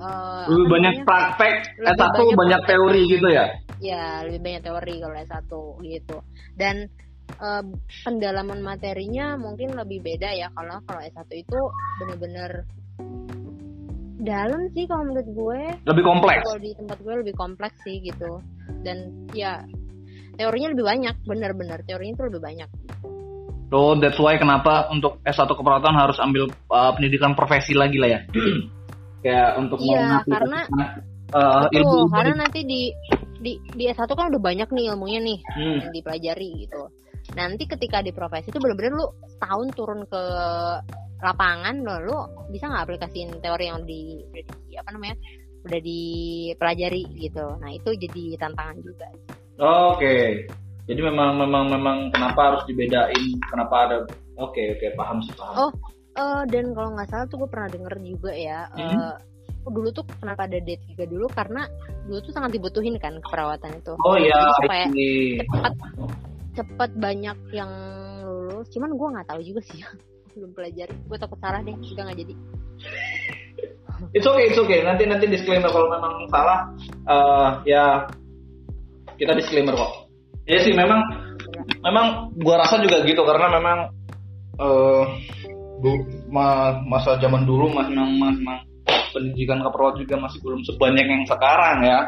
eh, 0.00 0.42
Lebih 0.48 0.66
banyak 0.66 0.94
namanya? 0.96 1.06
praktek, 1.06 1.54
Lebih 1.76 1.92
S1 1.92 2.08
banyak 2.10 2.36
banyak 2.36 2.60
teori 2.64 3.02
gitu 3.06 3.28
ya? 3.28 3.46
ya 3.80 4.20
lebih 4.24 4.40
banyak 4.40 4.62
teori 4.62 4.94
kalau 5.00 5.16
S1 5.16 5.52
gitu 5.86 6.16
dan 6.54 6.76
eh, 7.36 7.62
pendalaman 8.02 8.60
materinya 8.60 9.36
mungkin 9.36 9.72
lebih 9.72 10.00
beda 10.00 10.32
ya 10.32 10.52
kalau 10.52 10.76
kalau 10.84 11.00
S1 11.00 11.24
itu 11.32 11.60
bener-bener 11.96 12.68
dalam 14.20 14.68
sih 14.76 14.84
kalau 14.84 15.08
menurut 15.08 15.28
gue 15.32 15.60
Lebih 15.88 16.04
kompleks. 16.04 16.44
kalau 16.44 16.60
di 16.60 16.70
tempat 16.76 16.98
gue 17.00 17.14
lebih 17.24 17.34
kompleks 17.34 17.76
sih 17.80 18.04
gitu 18.04 18.44
dan 18.84 19.08
ya 19.32 19.64
teorinya 20.36 20.76
lebih 20.76 20.84
banyak 20.84 21.16
bener-bener 21.24 21.80
teorinya 21.84 22.14
itu 22.16 22.24
lebih 22.28 22.42
banyak 22.44 22.68
So 23.70 23.94
that's 23.96 24.18
why 24.18 24.34
kenapa 24.34 24.90
untuk 24.90 25.22
S1 25.22 25.46
keperawatan 25.46 25.94
harus 25.94 26.18
ambil 26.18 26.50
uh, 26.74 26.90
pendidikan 26.90 27.38
profesi 27.38 27.70
lagi 27.70 28.02
lah 28.02 28.18
ya. 28.18 28.20
Kayak 29.20 29.50
untuk 29.60 29.78
Iya, 29.80 30.24
karena- 30.24 30.68
uh, 31.36 31.68
Betul, 31.68 31.76
ilmu 31.80 32.08
karena 32.08 32.34
nanti 32.40 32.60
di 32.64 32.80
di 33.40 33.52
di 33.72 33.84
S1 33.86 34.08
kan 34.12 34.28
udah 34.28 34.42
banyak 34.42 34.68
nih 34.68 34.84
ilmunya 34.92 35.20
nih 35.20 35.38
Hmm. 35.56 35.76
yang 35.80 35.92
dipelajari 35.92 36.50
gitu. 36.64 36.82
Nanti 37.32 37.64
ketika 37.64 38.00
di 38.00 38.12
profesi 38.12 38.48
itu 38.48 38.58
bener-bener 38.60 38.96
lu 38.96 39.06
setahun 39.28 39.68
turun 39.72 40.00
ke 40.04 40.22
lapangan 41.20 41.76
lo 41.84 41.96
lu 42.00 42.16
bisa 42.48 42.64
nggak 42.66 42.84
aplikasiin 42.88 43.30
teori 43.38 43.68
yang 43.68 43.84
di, 43.84 44.24
di 44.32 44.74
apa 44.76 44.88
namanya 44.90 45.16
udah 45.60 45.80
dipelajari 45.80 47.02
gitu. 47.20 47.44
Nah 47.60 47.70
itu 47.70 47.90
jadi 47.92 48.40
tantangan 48.40 48.76
juga. 48.80 49.08
Oke. 49.60 50.48
Jadi 50.88 51.00
memang 51.04 51.36
memang 51.38 51.68
memang 51.68 51.96
kenapa 52.10 52.40
harus 52.50 52.62
dibedain? 52.66 53.36
Kenapa 53.46 53.74
ada? 53.86 53.96
Oke 54.40 54.74
oke 54.74 54.86
paham 54.96 55.20
sih 55.22 55.32
paham. 55.36 55.68
Oh. 55.68 55.72
Eh, 56.16 56.42
dan 56.50 56.64
kalau 56.74 56.90
nggak 56.98 57.08
salah 57.10 57.26
tuh 57.30 57.36
gue 57.44 57.50
pernah 57.50 57.68
denger 57.70 57.94
juga 58.02 58.32
ya. 58.34 58.66
Hmm. 58.74 58.98
eh, 58.98 59.14
dulu 59.60 59.92
tuh 59.92 60.04
kenapa 60.18 60.48
ada 60.48 60.56
D3 60.56 61.04
dulu 61.04 61.28
karena 61.28 61.68
dulu 62.08 62.18
tuh 62.24 62.32
sangat 62.32 62.56
dibutuhin 62.56 62.96
kan 62.96 63.20
keperawatan 63.20 63.76
itu. 63.76 63.92
Oh 64.02 64.16
iya. 64.16 64.40
Supaya 64.58 64.88
cepat 65.44 65.74
cepat 66.56 66.90
banyak 66.98 67.38
yang 67.54 67.70
lulus 68.26 68.66
cuman 68.74 68.90
gue 68.94 69.08
nggak 69.16 69.28
tahu 69.30 69.40
juga 69.40 69.60
sih 69.70 69.80
belum 70.36 70.50
pelajari 70.54 70.94
gue 70.94 71.18
takut 71.18 71.38
salah 71.42 71.60
deh 71.62 71.74
udah 71.74 72.04
nggak 72.06 72.18
jadi 72.26 72.34
It's 74.16 74.24
okay, 74.24 74.48
it's 74.48 74.56
okay. 74.56 74.80
Nanti 74.80 75.04
nanti 75.04 75.28
disclaimer 75.28 75.68
kalau 75.68 75.92
memang 75.92 76.24
salah, 76.32 76.72
eh, 76.88 77.48
ya 77.68 78.08
kita 79.20 79.36
disclaimer 79.36 79.76
kok. 79.76 80.08
Ya 80.48 80.64
sih 80.64 80.72
memang 80.72 81.04
memang 81.84 82.32
gua 82.40 82.64
rasa 82.64 82.80
juga 82.80 83.04
gitu 83.04 83.20
karena 83.28 83.60
memang 83.60 83.78
eh 84.56 85.04
du- 85.80 86.06
ma- 86.28 86.80
masa 86.86 87.16
zaman 87.18 87.44
dulu 87.44 87.72
memang 87.72 88.08
memang 88.16 88.58
pendidikan 89.10 89.60
keperawatan 89.60 90.06
juga 90.06 90.16
masih 90.22 90.38
belum 90.40 90.60
sebanyak 90.64 91.06
yang 91.06 91.24
sekarang 91.26 91.78
ya. 91.82 91.98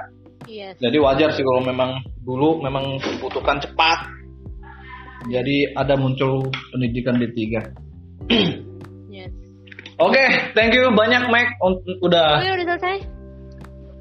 iya 0.47 0.69
Jadi 0.79 0.97
wajar 1.03 1.29
sih 1.35 1.43
kalau 1.43 1.63
memang 1.63 1.99
dulu 2.23 2.63
memang 2.63 2.99
dibutuhkan 3.01 3.59
cepat. 3.59 4.07
Jadi 5.31 5.71
ada 5.79 5.95
muncul 5.95 6.51
pendidikan 6.75 7.19
D3. 7.19 7.39
yes 9.11 9.31
Oke, 10.03 10.25
thank 10.57 10.75
you 10.75 10.91
banyak 10.95 11.31
Mike 11.31 11.53
udah 12.03 12.43
oke 12.43 12.49
udah 12.59 12.67
selesai 12.75 12.97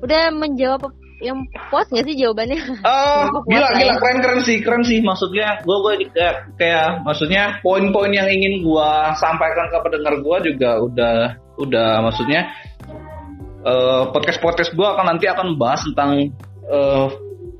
udah 0.01 0.23
menjawab 0.33 0.81
yang 1.21 1.37
puas 1.69 1.87
nggak 1.93 2.05
sih 2.09 2.15
jawabannya? 2.17 2.59
Oh, 2.81 3.45
gila 3.45 3.61
lah 3.61 3.71
gila 3.77 3.93
ya. 3.93 3.99
keren 4.01 4.17
keren 4.25 4.41
sih 4.41 4.57
keren 4.59 4.83
sih. 4.83 4.99
Maksudnya 4.99 5.61
gue 5.61 5.77
gue 5.77 5.93
kayak, 6.11 6.35
kayak 6.57 7.05
maksudnya 7.05 7.61
poin-poin 7.61 8.11
yang 8.11 8.27
ingin 8.27 8.65
gue 8.65 8.89
sampaikan 9.21 9.69
ke 9.69 9.77
pendengar 9.85 10.13
gue 10.19 10.37
juga 10.51 10.69
udah 10.81 11.15
udah 11.61 11.89
maksudnya 12.09 12.49
podcast 14.09 14.41
podcast 14.41 14.71
gue 14.73 14.87
akan 14.87 15.05
nanti 15.05 15.29
akan 15.29 15.53
bahas 15.61 15.85
tentang 15.85 16.33
eh, 16.65 17.07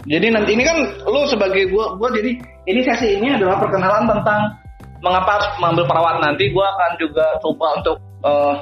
jadi 0.09 0.33
nanti 0.33 0.57
ini 0.57 0.65
kan 0.65 0.77
lu 1.05 1.29
sebagai 1.29 1.69
gue 1.69 1.85
gue 2.01 2.09
jadi 2.17 2.31
ini 2.65 2.79
sesi 2.81 3.21
ini 3.21 3.37
adalah 3.37 3.61
perkenalan 3.61 4.09
tentang 4.09 4.57
mengapa 5.01 5.29
harus 5.37 5.49
mengambil 5.57 5.85
perawat. 5.89 6.15
Nanti 6.21 6.49
gue 6.49 6.65
akan 6.65 6.91
juga 7.01 7.25
coba 7.41 7.67
untuk 7.77 7.97
eh, 8.25 8.55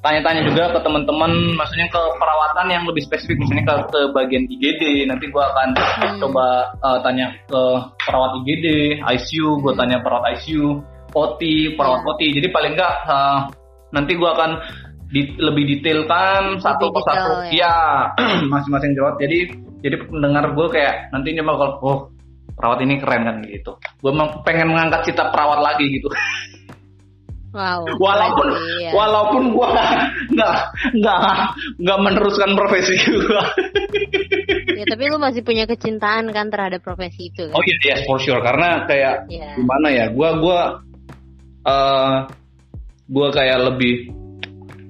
tanya-tanya 0.00 0.42
juga 0.42 0.72
ke 0.72 0.80
teman-teman 0.80 1.28
maksudnya 1.54 1.86
ke 1.88 2.00
perawatan 2.16 2.66
yang 2.68 2.84
lebih 2.88 3.04
spesifik 3.04 3.36
misalnya 3.36 3.64
ke, 3.68 3.74
ke 3.88 4.00
bagian 4.10 4.44
IGD 4.48 4.82
nanti 5.04 5.28
gua 5.28 5.52
akan 5.52 5.68
Hmm. 5.76 6.16
coba 6.18 6.46
uh, 6.80 6.98
tanya 7.04 7.28
ke 7.44 7.62
perawat 8.00 8.40
IGD 8.40 8.66
ICU 8.98 9.60
gua 9.60 9.76
tanya 9.76 10.00
perawat 10.00 10.40
ICU 10.40 10.80
OT 11.12 11.40
perawat 11.76 12.00
Hmm. 12.00 12.10
OT 12.16 12.20
jadi 12.32 12.48
paling 12.48 12.72
enggak 12.74 12.94
uh, 13.04 13.38
nanti 13.90 14.16
gua 14.16 14.32
akan 14.32 14.50
di- 15.10 15.36
lebih 15.36 15.64
detailkan 15.68 16.62
satu 16.62 16.86
Lebih 16.88 16.94
persatu. 16.96 17.18
detail, 17.18 17.50
ya 17.50 17.74
masing-masing 18.54 18.94
jawab. 18.94 19.18
Jadi 19.18 19.38
jadi 19.82 19.96
pendengar 20.06 20.54
gue 20.54 20.66
kayak 20.70 21.10
nanti 21.10 21.34
dia 21.34 21.42
bakal 21.42 21.82
oh 21.82 21.98
perawat 22.54 22.78
ini 22.80 23.02
keren 23.02 23.26
kan 23.26 23.36
gitu. 23.42 23.74
Gue 23.98 24.12
pengen 24.46 24.70
mengangkat 24.70 25.10
cita 25.10 25.34
perawat 25.34 25.58
lagi 25.60 25.82
gitu 25.90 26.06
wow 27.50 27.82
walaupun 27.98 28.46
keren 28.50 28.62
sih, 28.62 28.84
ya. 28.86 28.90
walaupun 28.94 29.42
gua 29.54 29.68
nggak 30.30 30.58
nggak 30.98 31.20
nggak 31.82 31.98
meneruskan 32.02 32.50
profesi 32.54 32.94
gua 33.10 33.44
ya 34.78 34.84
tapi 34.86 35.02
lu 35.10 35.18
masih 35.18 35.42
punya 35.42 35.66
kecintaan 35.66 36.30
kan 36.30 36.48
terhadap 36.48 36.80
profesi 36.80 37.28
itu 37.34 37.50
kan? 37.50 37.54
oh 37.58 37.62
iya 37.66 37.76
yes 37.84 38.00
for 38.06 38.18
sure 38.22 38.40
karena 38.40 38.86
kayak 38.86 39.26
Iya. 39.26 39.58
gimana 39.58 39.86
ya 39.90 40.04
gua 40.14 40.30
gua 40.38 40.60
eh 41.66 42.16
gua 43.10 43.28
kayak 43.34 43.58
lebih 43.68 44.14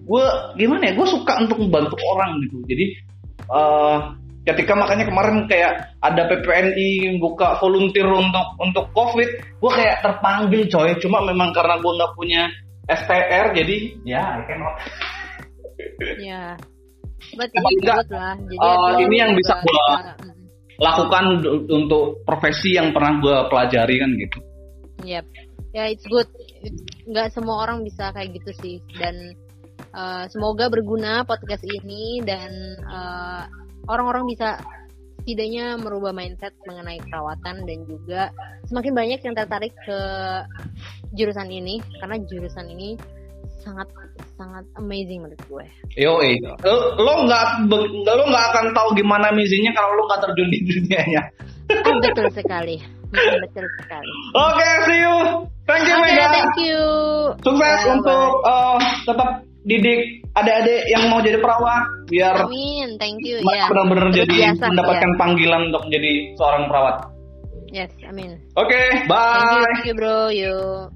gua 0.05 0.55
gimana 0.55 0.91
ya 0.91 0.93
gua 0.95 1.07
suka 1.09 1.33
untuk 1.43 1.59
membantu 1.65 1.97
orang 2.15 2.39
gitu 2.47 2.57
jadi 2.69 2.87
eh 3.51 3.99
ketika 4.51 4.73
makanya 4.75 5.07
kemarin 5.07 5.47
kayak 5.47 5.95
ada 6.03 6.27
PPNI 6.27 7.19
buka 7.23 7.57
volunteer 7.63 8.11
untuk 8.11 8.47
untuk 8.59 8.91
COVID, 8.93 9.61
gua 9.63 9.73
kayak 9.79 9.97
terpanggil 10.03 10.67
coy. 10.67 10.91
Cuma 10.99 11.23
memang 11.23 11.55
karena 11.55 11.79
gua 11.79 11.93
nggak 11.97 12.15
punya 12.19 12.51
STR 12.91 13.55
jadi 13.55 13.77
ya 14.03 14.23
I 14.39 14.43
cannot. 14.51 14.75
ya 16.21 16.43
it's 17.21 17.71
enggak, 17.79 18.09
lah 18.11 18.35
jadi 18.35 18.57
eh, 18.59 18.77
lu 18.97 18.99
ini 19.07 19.17
yang 19.23 19.33
bisa 19.39 19.55
bisa- 19.63 20.19
lakukan 20.81 21.45
untuk 21.69 22.25
profesi 22.25 22.73
yang 22.81 22.97
pernah 22.97 23.21
gue 23.21 23.37
pelajari 23.53 24.01
kan 24.01 24.11
gitu. 24.17 24.39
Yep. 25.05 25.25
Ya 25.77 25.85
it's 25.93 26.09
good. 26.09 26.27
Nggak 27.05 27.37
semua 27.37 27.69
orang 27.69 27.85
bisa 27.85 28.11
kayak 28.17 28.33
gitu 28.41 28.51
sih. 28.65 28.77
Dan 28.97 29.37
uh, 29.93 30.25
semoga 30.33 30.73
berguna 30.73 31.29
podcast 31.29 31.63
ini 31.69 32.25
dan 32.25 32.51
uh, 32.89 33.45
orang-orang 33.91 34.25
bisa 34.31 34.63
setidaknya 35.21 35.77
merubah 35.79 36.11
mindset 36.17 36.57
mengenai 36.65 36.99
perawatan 37.07 37.63
dan 37.69 37.79
juga 37.87 38.23
semakin 38.67 38.93
banyak 38.97 39.21
yang 39.21 39.35
tertarik 39.37 39.75
ke 39.85 40.01
jurusan 41.15 41.51
ini 41.53 41.79
karena 42.01 42.17
jurusan 42.25 42.67
ini 42.73 42.97
sangat 43.61 43.87
sangat 44.41 44.65
amazing 44.81 45.21
menurut 45.21 45.43
gue. 45.45 45.65
Yo, 46.01 46.17
lo 46.65 46.77
lo 46.97 47.15
nggak 47.29 47.69
lo 48.09 48.25
nggak 48.27 48.45
akan 48.55 48.67
tahu 48.73 48.89
gimana 48.97 49.29
misinya 49.37 49.71
kalau 49.77 50.01
lo 50.01 50.03
nggak 50.09 50.21
terjun 50.25 50.49
di 50.49 50.59
dunianya. 50.65 51.23
Ah, 51.71 51.97
betul 52.01 52.27
sekali. 52.33 52.81
Betul 53.13 53.67
sekali. 53.79 54.13
Oke, 54.35 54.69
see 54.89 54.99
you. 55.05 55.17
Thank 55.69 55.87
you, 55.87 55.99
Oke, 55.99 56.11
Mega. 56.11 56.27
thank 56.35 56.57
you. 56.59 56.83
Sukses 57.47 57.63
Bye-bye. 57.63 57.95
untuk 57.95 58.31
eh, 58.43 58.79
tetap 59.07 59.31
didik 59.65 60.25
adik-adik 60.33 60.81
yang 60.89 61.13
mau 61.13 61.21
jadi 61.21 61.37
perawat 61.37 61.83
biar 62.09 62.35
Amin, 62.49 62.97
thank 62.97 63.21
you. 63.23 63.39
Ya. 63.45 63.69
benar-benar 63.69 64.09
jadi 64.15 64.57
biasa, 64.57 64.65
mendapatkan 64.73 65.11
panggilan 65.21 65.61
untuk 65.69 65.83
menjadi 65.89 66.13
seorang 66.39 66.63
perawat. 66.71 66.97
ya. 67.71 67.87
Yes, 67.87 67.93
amin. 68.03 68.35
Oke, 68.59 68.75
Thank 68.75 69.07
you, 69.07 69.11
bye. 69.11 69.63
thank 69.63 69.87
you 69.87 69.95
bro. 69.95 70.27
Yuk. 70.35 70.91